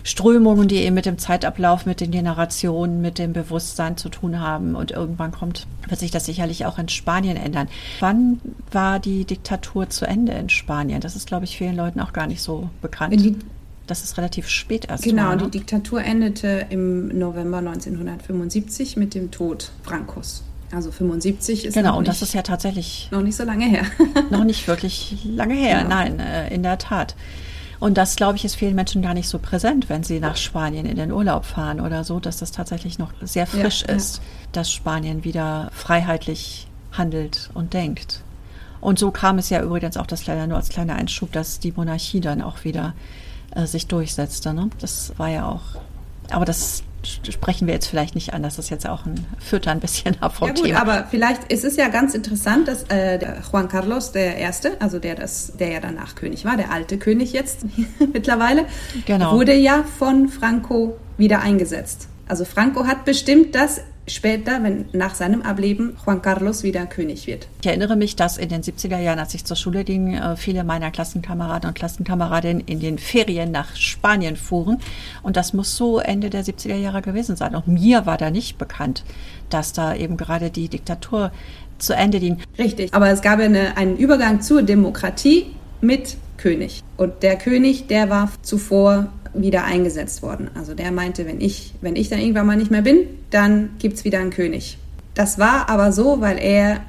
[0.04, 4.76] Strömungen, die eben mit dem Zeitablauf, mit den Generationen, mit dem Bewusstsein zu tun haben.
[4.76, 7.66] Und irgendwann kommt, wird sich das sicherlich auch in Spanien ändern.
[7.98, 11.00] Wann war die Diktatur zu Ende in Spanien?
[11.00, 13.34] Das ist, glaube ich, vielen Leuten auch gar nicht so bekannt.
[13.88, 15.02] Das ist relativ spät erst.
[15.02, 15.42] Genau, war, ne?
[15.44, 20.44] die Diktatur endete im November 1975 mit dem Tod Francos.
[20.72, 23.84] Also 75 ist Genau, und das ist ja tatsächlich noch nicht so lange her.
[24.30, 25.88] noch nicht wirklich lange her, genau.
[25.88, 27.14] nein, äh, in der Tat.
[27.80, 30.84] Und das, glaube ich, ist vielen Menschen gar nicht so präsent, wenn sie nach Spanien
[30.84, 34.22] in den Urlaub fahren oder so, dass das tatsächlich noch sehr frisch ja, ist, ja.
[34.52, 38.22] dass Spanien wieder freiheitlich handelt und denkt.
[38.80, 41.72] Und so kam es ja übrigens auch, das leider nur als kleiner Einschub, dass die
[41.72, 42.94] Monarchie dann auch wieder
[43.54, 44.52] äh, sich durchsetzte.
[44.54, 44.70] Ne?
[44.80, 45.80] Das war ja auch,
[46.30, 48.42] aber das sprechen wir jetzt vielleicht nicht an.
[48.42, 49.26] Das ist jetzt auch ein,
[49.62, 50.80] da ein bisschen ab vom ja gut, Thema.
[50.80, 53.18] Aber vielleicht ist es ja ganz interessant, dass äh,
[53.50, 57.32] Juan Carlos der Erste, also der das, der ja danach König war, der alte König
[57.32, 57.60] jetzt
[58.12, 58.66] mittlerweile,
[59.06, 59.32] genau.
[59.32, 62.08] wurde ja von Franco wieder eingesetzt.
[62.26, 67.48] Also Franco hat bestimmt, dass später, wenn nach seinem Ableben Juan Carlos wieder König wird.
[67.60, 70.64] Ich erinnere mich, dass in den 70er Jahren, als ich zur Schule ging, äh, viele
[70.64, 74.78] meiner Klassenkameraden und Klassenkameradinnen in den Ferien nach Spanien fuhren.
[75.22, 77.54] Und das muss so Ende der 70er Jahre gewesen sein.
[77.54, 79.04] Und mir war da nicht bekannt,
[79.50, 81.32] dass da eben gerade die Diktatur
[81.78, 82.38] zu Ende ging.
[82.58, 85.46] Richtig, aber es gab eine, einen Übergang zur Demokratie
[85.80, 86.82] mit König.
[86.96, 90.50] Und der König, der war zuvor wieder eingesetzt worden.
[90.54, 93.96] Also der meinte, wenn ich, wenn ich dann irgendwann mal nicht mehr bin, dann gibt
[93.96, 94.78] es wieder einen König.
[95.14, 96.80] Das war aber so, weil er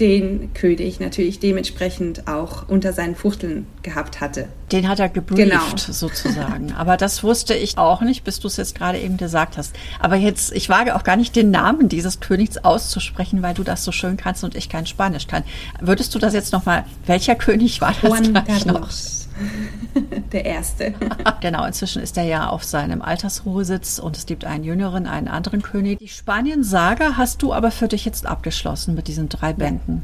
[0.00, 4.48] den König natürlich dementsprechend auch unter seinen Fuchteln gehabt hatte.
[4.72, 5.62] Den hat er gebrieft genau.
[5.76, 6.72] sozusagen.
[6.72, 9.74] Aber das wusste ich auch nicht, bis du es jetzt gerade eben gesagt hast.
[9.98, 13.84] Aber jetzt, ich wage auch gar nicht den Namen dieses Königs auszusprechen, weil du das
[13.84, 15.44] so schön kannst und ich kein Spanisch kann.
[15.80, 19.25] Würdest du das jetzt nochmal, welcher König war das Juan Carlos.
[20.32, 20.94] der Erste.
[21.40, 25.62] genau, inzwischen ist er ja auf seinem Altersruhesitz und es gibt einen jüngeren, einen anderen
[25.62, 25.98] König.
[25.98, 30.02] Die Spanien-Saga hast du aber für dich jetzt abgeschlossen mit diesen drei Bänden.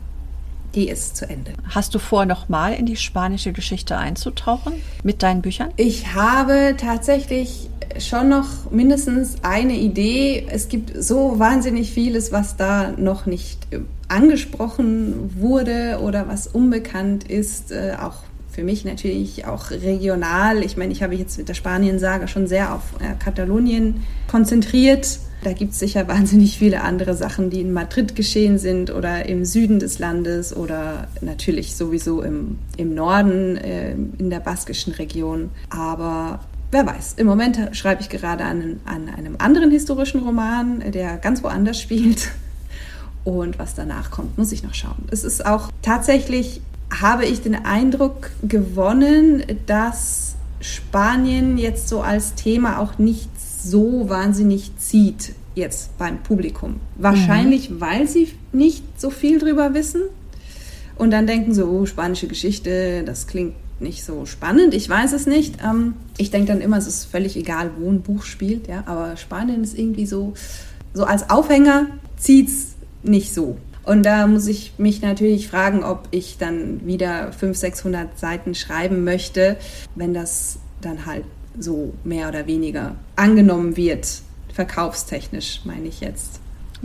[0.75, 1.53] Die ist zu Ende.
[1.69, 5.71] Hast du vor, nochmal in die spanische Geschichte einzutauchen mit deinen Büchern?
[5.77, 7.69] Ich habe tatsächlich
[7.99, 10.47] schon noch mindestens eine Idee.
[10.51, 13.69] Es gibt so wahnsinnig vieles, was da noch nicht
[14.09, 18.17] angesprochen wurde oder was unbekannt ist, äh, auch
[18.53, 20.63] für mich natürlich auch regional.
[20.63, 25.19] Ich meine, ich habe jetzt mit der Spanien-Saga schon sehr auf äh, Katalonien konzentriert.
[25.43, 29.47] Da gibt es sicher wahnsinnig viele andere Sachen, die in Madrid geschehen sind oder im
[29.47, 35.49] Süden des Landes oder natürlich sowieso im, im Norden, äh, in der baskischen Region.
[35.71, 41.17] Aber wer weiß, im Moment schreibe ich gerade an, an einem anderen historischen Roman, der
[41.17, 42.29] ganz woanders spielt.
[43.25, 45.05] Und was danach kommt, muss ich noch schauen.
[45.13, 46.61] Es ist auch tatsächlich
[47.01, 54.77] habe ich den Eindruck gewonnen, dass Spanien jetzt so als Thema auch nicht so wahnsinnig
[54.79, 56.81] zieht jetzt beim Publikum.
[56.97, 57.81] Wahrscheinlich, mhm.
[57.81, 60.03] weil sie nicht so viel drüber wissen
[60.97, 65.27] und dann denken so, oh, spanische Geschichte, das klingt nicht so spannend, ich weiß es
[65.27, 65.57] nicht.
[65.63, 69.17] Ähm, ich denke dann immer, es ist völlig egal, wo ein Buch spielt, ja, aber
[69.17, 70.35] Spanien ist irgendwie so,
[70.95, 73.57] so als Aufhänger zieht es nicht so.
[73.85, 79.05] Und da muss ich mich natürlich fragen, ob ich dann wieder 500, 600 Seiten schreiben
[79.05, 79.57] möchte,
[79.95, 81.25] wenn das dann halt
[81.59, 86.41] so mehr oder weniger angenommen wird, verkaufstechnisch meine ich jetzt.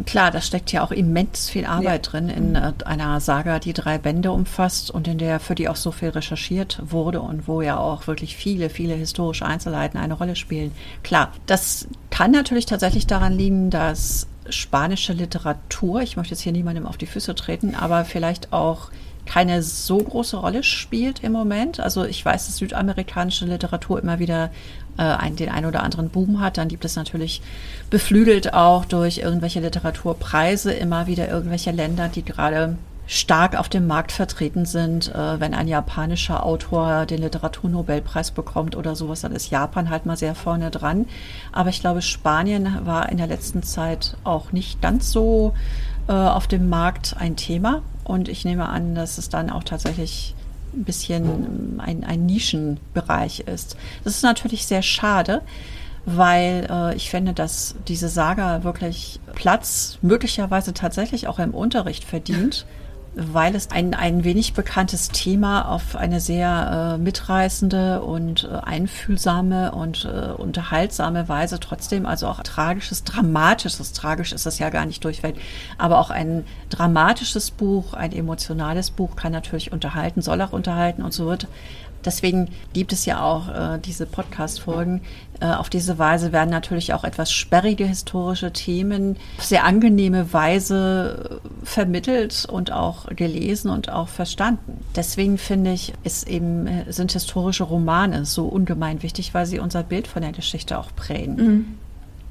[0.06, 2.12] Klar, da steckt ja auch immens viel Arbeit ja.
[2.12, 5.76] drin in äh, einer Saga, die drei Bände umfasst und in der für die auch
[5.76, 10.36] so viel recherchiert wurde und wo ja auch wirklich viele, viele historische Einzelheiten eine Rolle
[10.36, 10.72] spielen.
[11.04, 16.86] Klar, das kann natürlich tatsächlich daran liegen, dass spanische Literatur, ich möchte jetzt hier niemandem
[16.86, 18.92] auf die Füße treten, aber vielleicht auch
[19.26, 21.80] keine so große Rolle spielt im Moment.
[21.80, 24.52] Also ich weiß, dass südamerikanische Literatur immer wieder
[24.98, 26.58] äh, ein, den einen oder anderen Boom hat.
[26.58, 27.42] Dann gibt es natürlich
[27.90, 34.12] beflügelt auch durch irgendwelche Literaturpreise immer wieder irgendwelche Länder, die gerade stark auf dem Markt
[34.12, 35.14] vertreten sind.
[35.16, 40.18] Äh, wenn ein japanischer Autor den Literaturnobelpreis bekommt oder sowas, dann ist Japan halt mal
[40.18, 41.08] sehr vorne dran.
[41.54, 45.54] Aber ich glaube, Spanien war in der letzten Zeit auch nicht ganz so
[46.08, 47.82] äh, auf dem Markt ein Thema.
[48.04, 50.36] Und ich nehme an, dass es dann auch tatsächlich
[50.74, 53.78] ein bisschen ein, ein Nischenbereich ist.
[54.04, 55.42] Das ist natürlich sehr schade,
[56.06, 62.66] weil äh, ich finde, dass diese Saga wirklich Platz möglicherweise tatsächlich auch im Unterricht verdient
[63.20, 69.72] weil es ein, ein wenig bekanntes Thema auf eine sehr äh, mitreißende und äh, einfühlsame
[69.72, 75.04] und äh, unterhaltsame Weise trotzdem, also auch tragisches, dramatisches, tragisch ist das ja gar nicht
[75.04, 75.36] durchweg,
[75.80, 81.14] aber auch ein dramatisches Buch, ein emotionales Buch kann natürlich unterhalten, soll auch unterhalten und
[81.14, 81.48] so wird
[82.08, 85.02] Deswegen gibt es ja auch äh, diese Podcast-Folgen.
[85.42, 91.42] Äh, auf diese Weise werden natürlich auch etwas sperrige historische Themen auf sehr angenehme Weise
[91.44, 94.80] äh, vermittelt und auch gelesen und auch verstanden.
[94.96, 99.84] Deswegen finde ich, ist eben, äh, sind historische Romane so ungemein wichtig, weil sie unser
[99.84, 101.36] Bild von der Geschichte auch prägen.
[101.36, 101.78] Mhm.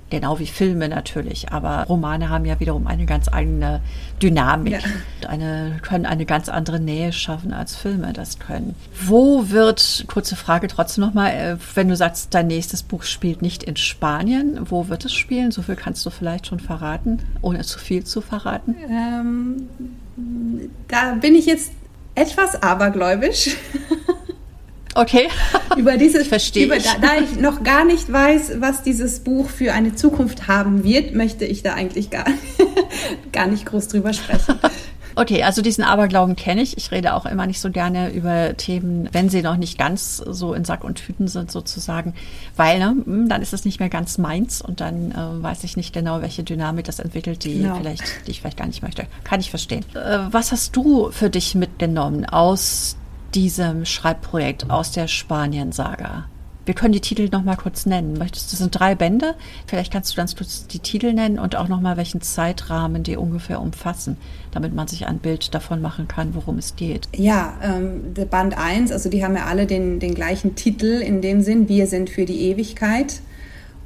[0.08, 3.80] Genau wie Filme natürlich, aber Romane haben ja wiederum eine ganz eigene
[4.22, 4.80] Dynamik.
[4.80, 5.28] Ja.
[5.28, 8.76] Eine, können eine ganz andere Nähe schaffen, als Filme das können.
[9.04, 13.64] Wo wird, kurze Frage trotzdem nochmal, äh, wenn du sagst, dein nächstes Buch spielt nicht
[13.64, 15.50] in Spanien, wo wird es spielen?
[15.50, 18.76] So viel kannst du vielleicht schon verraten, ohne zu viel zu verraten.
[18.88, 19.68] Ähm,
[20.86, 21.72] da bin ich jetzt
[22.14, 23.56] etwas abergläubisch.
[24.96, 25.28] Okay.
[25.76, 29.72] über dieses, Verstehe über, da, da, ich noch gar nicht weiß, was dieses Buch für
[29.72, 32.24] eine Zukunft haben wird, möchte ich da eigentlich gar,
[33.32, 34.58] gar nicht groß drüber sprechen.
[35.18, 36.76] Okay, also diesen Aberglauben kenne ich.
[36.76, 40.52] Ich rede auch immer nicht so gerne über Themen, wenn sie noch nicht ganz so
[40.52, 42.12] in Sack und Tüten sind sozusagen,
[42.54, 45.78] weil ne, hm, dann ist es nicht mehr ganz meins und dann äh, weiß ich
[45.78, 47.76] nicht genau, welche Dynamik das entwickelt, die genau.
[47.76, 49.06] vielleicht, die ich vielleicht gar nicht möchte.
[49.24, 49.86] Kann ich verstehen.
[49.94, 52.98] Äh, was hast du für dich mitgenommen aus
[53.34, 56.26] diesem Schreibprojekt aus der Spanien-Saga?
[56.66, 58.18] Wir können die Titel noch mal kurz nennen.
[58.18, 59.36] Möchtest das sind drei Bände?
[59.68, 63.16] Vielleicht kannst du ganz kurz die Titel nennen und auch noch mal welchen Zeitrahmen die
[63.16, 64.16] ungefähr umfassen,
[64.50, 67.08] damit man sich ein Bild davon machen kann, worum es geht.
[67.14, 71.40] Ja, ähm, Band 1, also die haben ja alle den, den gleichen Titel in dem
[71.40, 73.20] Sinn, wir sind für die Ewigkeit.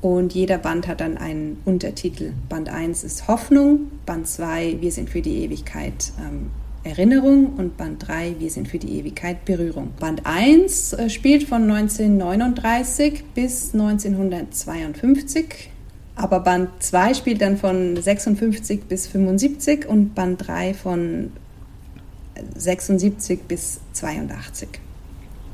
[0.00, 2.33] Und jeder Band hat dann einen Untertitel.
[2.48, 6.50] Band 1 ist Hoffnung, Band 2 Wir sind für die Ewigkeit ähm,
[6.83, 9.93] Erinnerung und Band 3 Wir sind für die Ewigkeit Berührung.
[9.99, 15.71] Band 1 äh, spielt von 1939 bis 1952,
[16.16, 21.33] aber Band 2 spielt dann von 56 bis 75 und Band 3 von
[22.55, 24.69] 76 bis 82.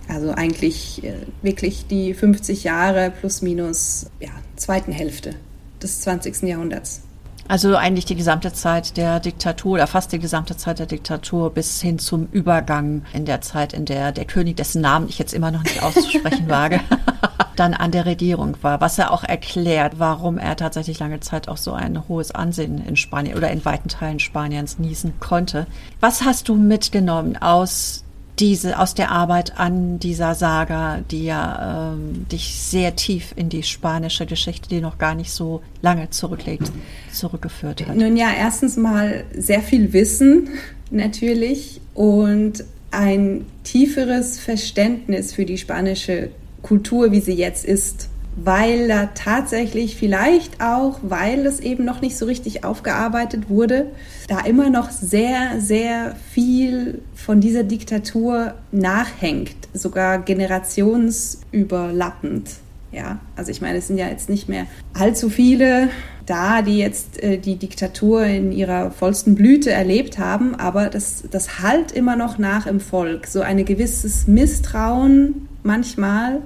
[0.08, 5.34] Also eigentlich äh, wirklich die 50 Jahre plus minus ja, zweiten Hälfte
[5.82, 6.42] des 20.
[6.42, 7.02] Jahrhunderts.
[7.48, 11.80] Also eigentlich die gesamte Zeit der Diktatur oder fast die gesamte Zeit der Diktatur bis
[11.80, 15.50] hin zum Übergang in der Zeit, in der der König, dessen Namen ich jetzt immer
[15.50, 16.80] noch nicht auszusprechen wage,
[17.56, 21.56] dann an der Regierung war, was er auch erklärt, warum er tatsächlich lange Zeit auch
[21.56, 25.66] so ein hohes Ansehen in Spanien oder in weiten Teilen Spaniens niesen konnte.
[26.00, 28.04] Was hast du mitgenommen aus
[28.38, 33.62] diese aus der Arbeit an dieser Saga, die ja ähm, dich sehr tief in die
[33.62, 36.70] spanische Geschichte, die noch gar nicht so lange zurücklegt,
[37.12, 37.96] zurückgeführt hat?
[37.96, 40.48] Nun ja, erstens mal sehr viel Wissen
[40.90, 46.30] natürlich und ein tieferes Verständnis für die spanische
[46.62, 52.18] Kultur, wie sie jetzt ist weil da tatsächlich vielleicht auch, weil es eben noch nicht
[52.18, 53.86] so richtig aufgearbeitet wurde,
[54.28, 62.50] da immer noch sehr, sehr viel von dieser Diktatur nachhängt, sogar generationsüberlappend.
[62.92, 65.88] Ja, also ich meine, es sind ja jetzt nicht mehr allzu viele
[66.24, 71.60] da, die jetzt äh, die Diktatur in ihrer vollsten Blüte erlebt haben, aber das, das
[71.60, 73.26] halt immer noch nach im Volk.
[73.26, 76.42] So ein gewisses Misstrauen manchmal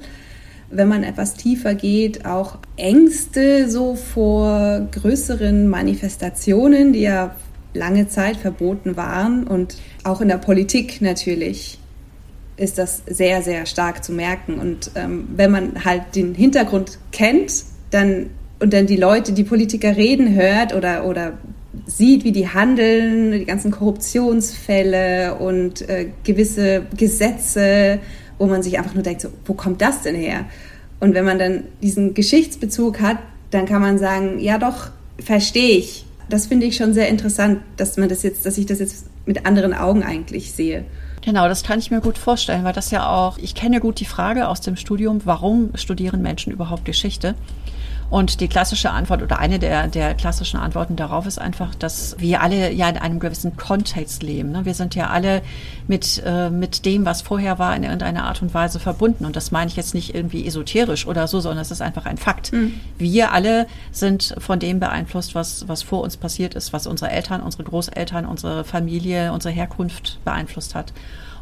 [0.70, 7.35] wenn man etwas tiefer geht, auch Ängste so vor größeren Manifestationen, die ja
[7.74, 11.78] lange Zeit verboten waren und auch in der Politik natürlich
[12.56, 14.59] ist das sehr, sehr stark zu merken.
[14.59, 18.26] Und ähm, wenn man halt den Hintergrund kennt, dann
[18.61, 21.38] und dann die Leute, die Politiker reden hört oder, oder
[21.87, 28.00] sieht, wie die handeln, die ganzen Korruptionsfälle und äh, gewisse Gesetze,
[28.40, 30.46] wo man sich einfach nur denkt, so, wo kommt das denn her?
[30.98, 33.18] Und wenn man dann diesen Geschichtsbezug hat,
[33.50, 34.88] dann kann man sagen, ja doch,
[35.22, 36.07] verstehe ich.
[36.31, 39.46] das finde ich schon sehr interessant, dass man das jetzt, dass ich das jetzt mit
[39.46, 40.85] anderen Augen eigentlich sehe.
[41.22, 44.07] Genau, das kann ich mir gut vorstellen, weil das ja auch, ich kenne gut die
[44.07, 47.35] Frage aus dem Studium, warum studieren Menschen überhaupt Geschichte?
[48.11, 52.42] Und die klassische Antwort oder eine der, der klassischen Antworten darauf ist einfach, dass wir
[52.42, 54.51] alle ja in einem gewissen Kontext leben.
[54.51, 54.64] Ne?
[54.64, 55.42] Wir sind ja alle
[55.87, 59.25] mit, äh, mit dem, was vorher war, in irgendeiner Art und Weise verbunden.
[59.25, 62.18] Und das meine ich jetzt nicht irgendwie esoterisch oder so, sondern es ist einfach ein
[62.18, 62.53] Fakt.
[62.53, 62.81] Mhm.
[62.99, 67.40] Wir alle sind von dem beeinflusst, was, was vor uns passiert ist, was unsere Eltern,
[67.40, 70.92] unsere Großeltern, unsere Familie, unsere Herkunft beeinflusst hat.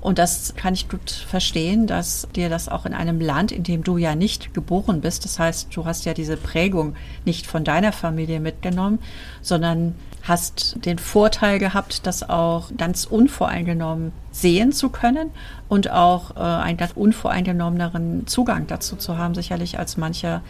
[0.01, 3.83] Und das kann ich gut verstehen, dass dir das auch in einem Land, in dem
[3.83, 7.93] du ja nicht geboren bist, das heißt, du hast ja diese Prägung nicht von deiner
[7.93, 8.99] Familie mitgenommen,
[9.43, 15.31] sondern hast den Vorteil gehabt, das auch ganz unvoreingenommen sehen zu können
[15.69, 20.43] und auch äh, einen ganz unvoreingenommeneren Zugang dazu zu haben, sicherlich als mancher,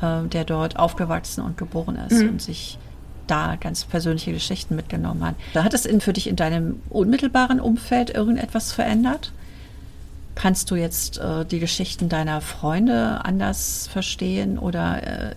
[0.00, 2.30] äh, der dort aufgewachsen und geboren ist mhm.
[2.30, 2.78] und sich
[3.26, 5.34] da ganz persönliche Geschichten mitgenommen hat.
[5.54, 9.32] Hat es für dich in deinem unmittelbaren Umfeld irgendetwas verändert?
[10.34, 15.34] Kannst du jetzt äh, die Geschichten deiner Freunde anders verstehen oder äh,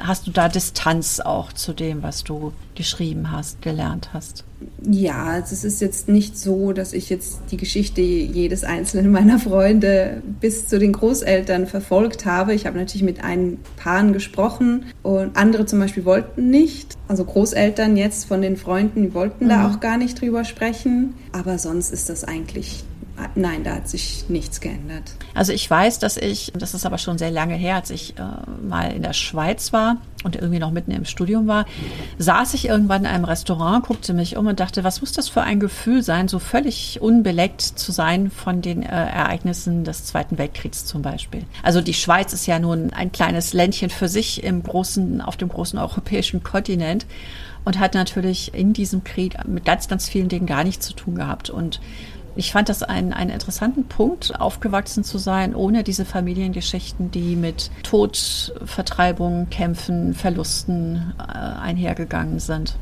[0.00, 4.44] hast du da Distanz auch zu dem, was du geschrieben hast, gelernt hast?
[4.82, 9.38] Ja, also es ist jetzt nicht so, dass ich jetzt die Geschichte jedes einzelnen meiner
[9.38, 12.54] Freunde bis zu den Großeltern verfolgt habe.
[12.54, 16.96] Ich habe natürlich mit ein Paaren gesprochen und andere zum Beispiel wollten nicht.
[17.10, 19.48] Also Großeltern jetzt von den Freunden, die wollten mhm.
[19.48, 21.14] da auch gar nicht drüber sprechen.
[21.32, 22.84] Aber sonst ist das eigentlich
[23.34, 25.02] Nein, da hat sich nichts geändert.
[25.34, 28.22] Also ich weiß, dass ich, das ist aber schon sehr lange her, als ich äh,
[28.66, 31.66] mal in der Schweiz war und irgendwie noch mitten im Studium war,
[32.18, 35.42] saß ich irgendwann in einem Restaurant, guckte mich um und dachte, was muss das für
[35.42, 40.84] ein Gefühl sein, so völlig unbeleckt zu sein von den äh, Ereignissen des Zweiten Weltkriegs
[40.84, 41.44] zum Beispiel.
[41.62, 45.48] Also die Schweiz ist ja nun ein kleines Ländchen für sich im großen, auf dem
[45.48, 47.06] großen europäischen Kontinent
[47.64, 51.14] und hat natürlich in diesem Krieg mit ganz, ganz vielen Dingen gar nichts zu tun
[51.14, 51.80] gehabt und
[52.36, 57.70] ich fand das einen, einen interessanten Punkt, aufgewachsen zu sein, ohne diese Familiengeschichten, die mit
[57.82, 62.76] Tod, Vertreibung, Kämpfen, Verlusten äh, einhergegangen sind.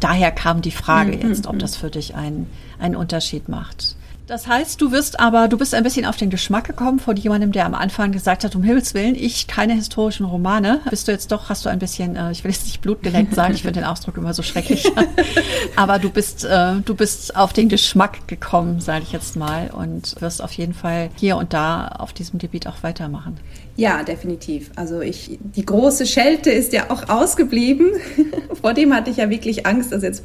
[0.00, 1.28] Daher kam die Frage mhm.
[1.28, 1.58] jetzt, ob mhm.
[1.58, 2.48] das für dich einen,
[2.78, 3.96] einen Unterschied macht.
[4.26, 7.52] Das heißt, du wirst aber, du bist ein bisschen auf den Geschmack gekommen von jemandem,
[7.52, 10.80] der am Anfang gesagt hat, um Himmels Willen, ich keine historischen Romane.
[10.88, 13.52] Bist du jetzt doch, hast du ein bisschen, äh, ich will jetzt nicht blutgeleckt sagen,
[13.52, 14.90] ich finde den Ausdruck immer so schrecklich.
[15.76, 20.18] aber du bist, äh, du bist auf den Geschmack gekommen, sage ich jetzt mal, und
[20.20, 23.36] wirst auf jeden Fall hier und da auf diesem Gebiet auch weitermachen.
[23.76, 24.70] Ja, definitiv.
[24.76, 27.90] Also ich, die große Schelte ist ja auch ausgeblieben.
[28.60, 30.22] Vor dem hatte ich ja wirklich Angst, dass jetzt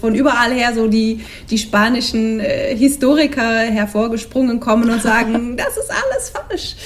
[0.00, 5.90] von überall her so die, die spanischen äh, Historiker hervorgesprungen kommen und sagen, das ist
[5.90, 6.76] alles falsch.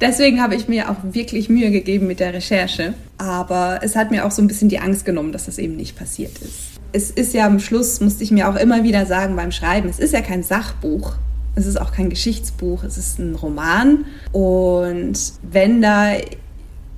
[0.00, 2.94] Deswegen habe ich mir auch wirklich Mühe gegeben mit der Recherche.
[3.18, 5.96] Aber es hat mir auch so ein bisschen die Angst genommen, dass das eben nicht
[5.96, 6.74] passiert ist.
[6.92, 9.98] Es ist ja am Schluss, musste ich mir auch immer wieder sagen beim Schreiben, es
[9.98, 11.14] ist ja kein Sachbuch.
[11.56, 14.06] Es ist auch kein Geschichtsbuch, es ist ein Roman.
[14.32, 16.14] Und wenn da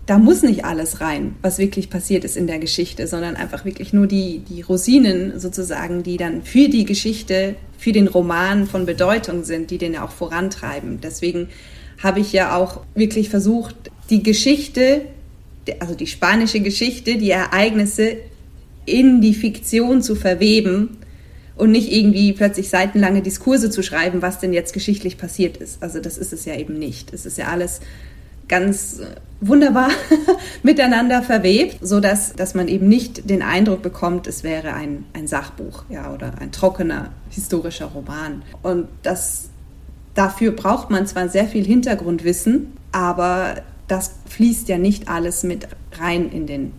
[0.07, 3.92] da muss nicht alles rein, was wirklich passiert ist in der Geschichte, sondern einfach wirklich
[3.92, 9.42] nur die, die Rosinen sozusagen, die dann für die Geschichte, für den Roman von Bedeutung
[9.42, 11.01] sind, die den ja auch vorantreiben.
[11.03, 11.49] Deswegen
[12.01, 13.75] habe ich ja auch wirklich versucht,
[14.09, 15.03] die Geschichte,
[15.81, 18.16] also die spanische Geschichte, die Ereignisse
[18.85, 20.99] in die Fiktion zu verweben
[21.57, 25.83] und nicht irgendwie plötzlich seitenlange Diskurse zu schreiben, was denn jetzt geschichtlich passiert ist.
[25.83, 27.12] Also das ist es ja eben nicht.
[27.12, 27.81] Es ist ja alles
[28.49, 29.01] ganz
[29.40, 29.88] wunderbar
[30.62, 35.27] miteinander verwebt, so dass, dass man eben nicht den Eindruck bekommt, es wäre ein, ein
[35.27, 38.42] Sachbuch ja, oder ein trockener historischer Roman.
[38.62, 39.49] Und das,
[40.14, 43.57] dafür braucht man zwar sehr viel Hintergrundwissen, aber
[43.88, 46.73] das fließt ja nicht alles mit rein in den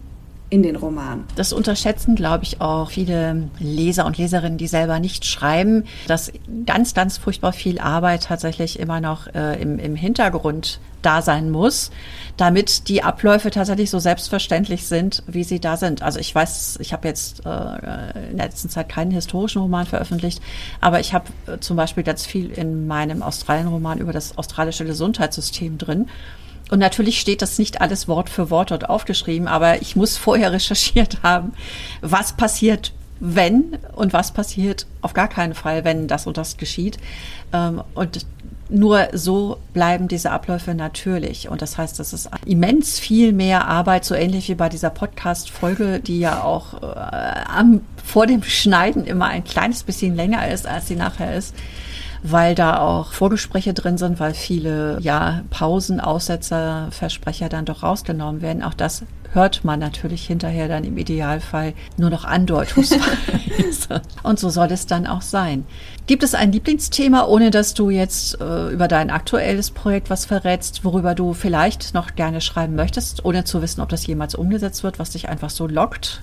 [0.49, 1.25] in den Roman.
[1.35, 6.31] Das unterschätzen, glaube ich, auch viele Leser und Leserinnen, die selber nicht schreiben, dass
[6.65, 11.91] ganz, ganz furchtbar viel Arbeit tatsächlich immer noch äh, im, im Hintergrund da sein muss,
[12.37, 16.01] damit die Abläufe tatsächlich so selbstverständlich sind, wie sie da sind.
[16.01, 20.41] Also ich weiß, ich habe jetzt äh, in der letzten Zeit keinen historischen Roman veröffentlicht,
[20.81, 25.77] aber ich habe äh, zum Beispiel ganz viel in meinem Australien-Roman über das australische Gesundheitssystem
[25.77, 26.07] drin.
[26.69, 30.51] Und natürlich steht das nicht alles Wort für Wort dort aufgeschrieben, aber ich muss vorher
[30.53, 31.53] recherchiert haben,
[32.01, 36.97] was passiert, wenn und was passiert auf gar keinen Fall, wenn das und das geschieht.
[37.51, 38.25] Ähm, und
[38.69, 41.49] nur so bleiben diese Abläufe natürlich.
[41.49, 45.99] Und das heißt, das ist immens viel mehr Arbeit, so ähnlich wie bei dieser Podcast-Folge,
[45.99, 50.87] die ja auch äh, am, vor dem Schneiden immer ein kleines bisschen länger ist, als
[50.87, 51.55] sie nachher ist
[52.31, 58.41] weil da auch Vorgespräche drin sind, weil viele ja Pausen, Aussetzer, Versprecher dann doch rausgenommen
[58.41, 58.63] werden.
[58.63, 59.03] Auch das
[59.33, 64.01] hört man natürlich hinterher dann im Idealfall nur noch andeutungsweise.
[64.23, 65.65] und so soll es dann auch sein.
[66.07, 70.85] Gibt es ein Lieblingsthema, ohne dass du jetzt äh, über dein aktuelles Projekt was verrätst,
[70.85, 74.99] worüber du vielleicht noch gerne schreiben möchtest, ohne zu wissen, ob das jemals umgesetzt wird,
[74.99, 76.21] was dich einfach so lockt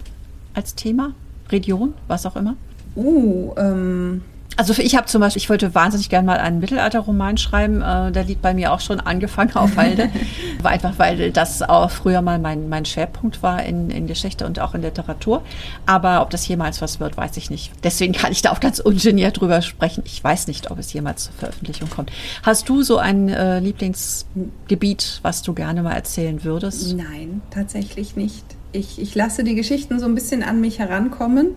[0.54, 1.12] als Thema?
[1.50, 2.56] Region, was auch immer?
[2.96, 4.22] Uh, ähm,
[4.56, 7.82] also ich habe zum Beispiel, ich wollte wahnsinnig gerne mal einen Mittelalterroman schreiben.
[7.82, 10.10] Äh, der liegt bei mir auch schon angefangen auf Halde.
[10.62, 14.74] einfach weil das auch früher mal mein, mein Schwerpunkt war in, in Geschichte und auch
[14.74, 15.42] in Literatur.
[15.86, 17.72] Aber ob das jemals was wird, weiß ich nicht.
[17.82, 20.02] Deswegen kann ich da auch ganz ungeniert drüber sprechen.
[20.06, 22.12] Ich weiß nicht, ob es jemals zur Veröffentlichung kommt.
[22.42, 26.96] Hast du so ein äh, Lieblingsgebiet, was du gerne mal erzählen würdest?
[26.96, 28.44] Nein, tatsächlich nicht.
[28.72, 31.48] Ich, ich lasse die Geschichten so ein bisschen an mich herankommen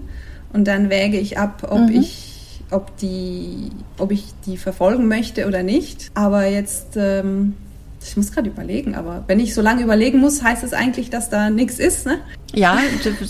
[0.54, 2.02] und dann wäge ich ab, ob mhm.
[2.02, 2.37] ich
[2.72, 6.12] ob, die, ob ich die verfolgen möchte oder nicht.
[6.14, 7.56] Aber jetzt, ähm,
[8.02, 11.30] ich muss gerade überlegen, aber wenn ich so lange überlegen muss, heißt es eigentlich, dass
[11.30, 12.20] da nichts ist, ne?
[12.54, 12.80] Ja,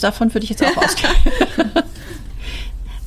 [0.01, 1.11] davon würde ich jetzt auch ausgehen.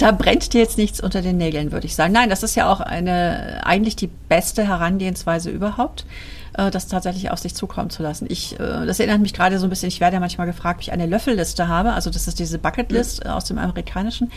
[0.01, 2.12] Da brennt dir jetzt nichts unter den Nägeln, würde ich sagen.
[2.12, 6.07] Nein, das ist ja auch eine, eigentlich die beste Herangehensweise überhaupt
[6.55, 8.26] äh, das tatsächlich auf sich zukommen zu lassen.
[8.28, 10.82] Ich, äh, das erinnert mich gerade so ein bisschen, ich werde ja manchmal gefragt, ob
[10.82, 11.92] ich eine Löffelliste habe.
[11.92, 13.30] Also das ist diese Bucketlist mhm.
[13.30, 14.30] aus dem Amerikanischen.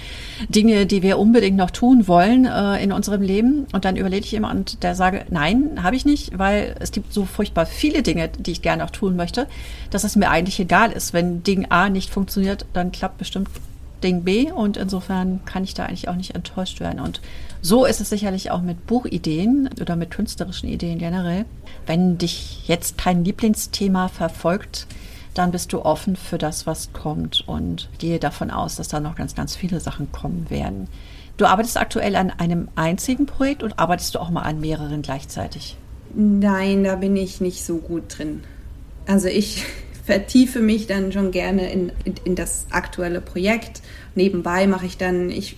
[0.49, 3.66] Dinge, die wir unbedingt noch tun wollen äh, in unserem Leben.
[3.72, 7.14] Und dann überlege ich immer und der sage, nein, habe ich nicht, weil es gibt
[7.14, 9.47] so furchtbar viele Dinge, die ich gerne noch tun möchte,
[9.89, 11.14] dass es mir eigentlich egal ist.
[11.14, 13.49] Wenn Ding A nicht funktioniert, dann klappt bestimmt
[14.04, 16.99] Ding B und insofern kann ich da eigentlich auch nicht enttäuscht werden.
[16.99, 17.22] Und
[17.62, 21.45] so ist es sicherlich auch mit Buchideen oder mit künstlerischen Ideen generell.
[21.86, 24.88] Wenn dich jetzt kein Lieblingsthema verfolgt,
[25.34, 29.16] dann bist du offen für das, was kommt und gehe davon aus, dass da noch
[29.16, 30.88] ganz, ganz viele Sachen kommen werden.
[31.38, 35.78] Du arbeitest aktuell an einem einzigen Projekt und arbeitest du auch mal an mehreren gleichzeitig?
[36.14, 38.43] Nein, da bin ich nicht so gut drin.
[39.08, 39.66] Also ich
[40.04, 43.82] vertiefe mich dann schon gerne in, in, in das aktuelle Projekt.
[44.16, 45.58] Nebenbei mache ich dann, ich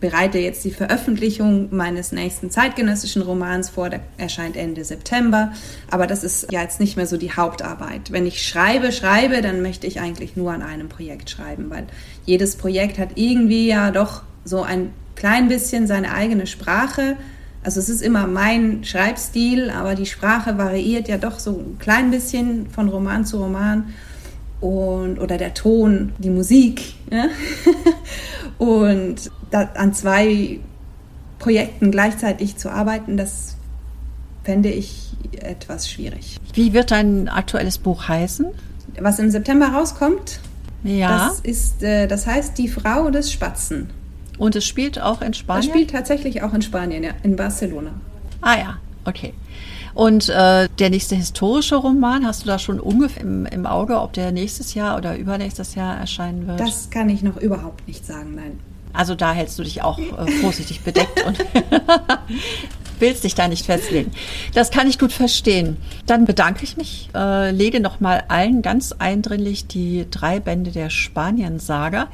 [0.00, 5.52] bereite jetzt die Veröffentlichung meines nächsten zeitgenössischen Romans vor, der erscheint Ende September.
[5.90, 8.10] Aber das ist ja jetzt nicht mehr so die Hauptarbeit.
[8.10, 11.86] Wenn ich schreibe, schreibe, dann möchte ich eigentlich nur an einem Projekt schreiben, weil
[12.24, 17.16] jedes Projekt hat irgendwie ja doch so ein klein bisschen seine eigene Sprache.
[17.62, 22.10] Also es ist immer mein Schreibstil, aber die Sprache variiert ja doch so ein klein
[22.10, 23.92] bisschen von Roman zu Roman
[24.60, 26.94] und oder der Ton, die Musik.
[27.10, 27.26] Ja?
[28.58, 30.60] und an zwei
[31.38, 33.56] Projekten gleichzeitig zu arbeiten, das
[34.44, 36.38] fände ich etwas schwierig.
[36.54, 38.46] Wie wird dein aktuelles Buch heißen?
[38.98, 40.40] Was im September rauskommt,
[40.82, 41.28] ja.
[41.28, 43.90] das ist, äh, das heißt Die Frau des Spatzen.
[44.40, 45.68] Und es spielt auch in Spanien?
[45.68, 47.90] Es spielt tatsächlich auch in Spanien, ja, in Barcelona.
[48.40, 49.34] Ah ja, okay.
[49.92, 54.14] Und äh, der nächste historische Roman, hast du da schon ungefähr im, im, Auge, ob
[54.14, 56.58] der nächstes Jahr oder übernächstes Jahr erscheinen wird?
[56.58, 58.58] Das kann ich noch überhaupt nicht sagen, nein.
[58.94, 61.38] Also da hältst du dich auch äh, vorsichtig bedeckt und
[62.98, 64.10] willst dich da nicht festlegen.
[64.54, 65.76] Das kann ich gut verstehen.
[66.06, 72.08] Dann bedanke ich mich, äh, lege nochmal allen ganz eindringlich die drei Bände der Spanien-Saga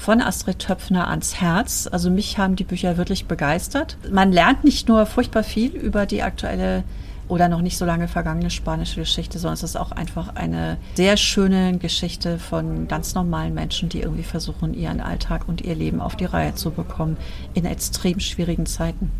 [0.00, 1.88] von Astrid Töpfner ans Herz.
[1.90, 3.98] Also mich haben die Bücher wirklich begeistert.
[4.10, 6.84] Man lernt nicht nur furchtbar viel über die aktuelle
[7.28, 11.16] oder noch nicht so lange vergangene spanische Geschichte, sondern es ist auch einfach eine sehr
[11.16, 16.16] schöne Geschichte von ganz normalen Menschen, die irgendwie versuchen, ihren Alltag und ihr Leben auf
[16.16, 17.16] die Reihe zu bekommen
[17.54, 19.12] in extrem schwierigen Zeiten.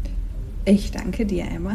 [0.64, 1.74] Ich danke dir, Emma.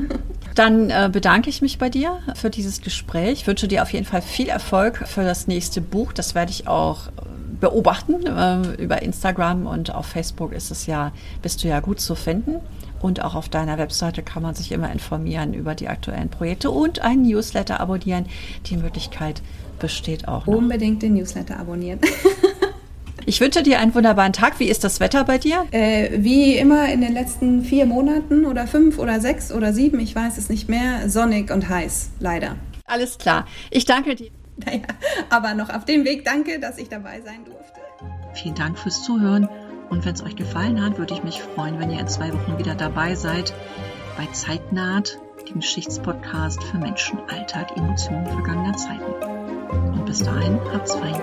[0.54, 3.32] Dann äh, bedanke ich mich bei dir für dieses Gespräch.
[3.32, 6.12] Ich wünsche dir auf jeden Fall viel Erfolg für das nächste Buch.
[6.12, 7.08] Das werde ich auch
[7.62, 8.26] beobachten.
[8.26, 12.56] Äh, über Instagram und auf Facebook ist es ja, bist du ja gut zu finden.
[13.00, 17.00] Und auch auf deiner Webseite kann man sich immer informieren über die aktuellen Projekte und
[17.00, 18.26] einen Newsletter abonnieren.
[18.66, 19.42] Die Möglichkeit
[19.78, 20.46] besteht auch.
[20.46, 20.54] Noch.
[20.54, 22.00] Unbedingt den Newsletter abonnieren.
[23.24, 24.58] Ich wünsche dir einen wunderbaren Tag.
[24.58, 25.64] Wie ist das Wetter bei dir?
[25.70, 30.16] Äh, wie immer in den letzten vier Monaten oder fünf oder sechs oder sieben, ich
[30.16, 32.56] weiß es nicht mehr, sonnig und heiß, leider.
[32.84, 33.46] Alles klar.
[33.70, 34.32] Ich danke dir.
[34.64, 34.82] Naja,
[35.30, 37.80] aber noch auf dem Weg danke, dass ich dabei sein durfte.
[38.34, 39.48] Vielen Dank fürs Zuhören.
[39.90, 42.58] Und wenn es euch gefallen hat, würde ich mich freuen, wenn ihr in zwei Wochen
[42.58, 43.52] wieder dabei seid
[44.16, 49.12] bei Zeitnaht, dem Geschichtspodcast für Menschen, Alltag, Emotionen vergangener Zeiten.
[49.92, 51.20] Und bis dahin, habt's fein.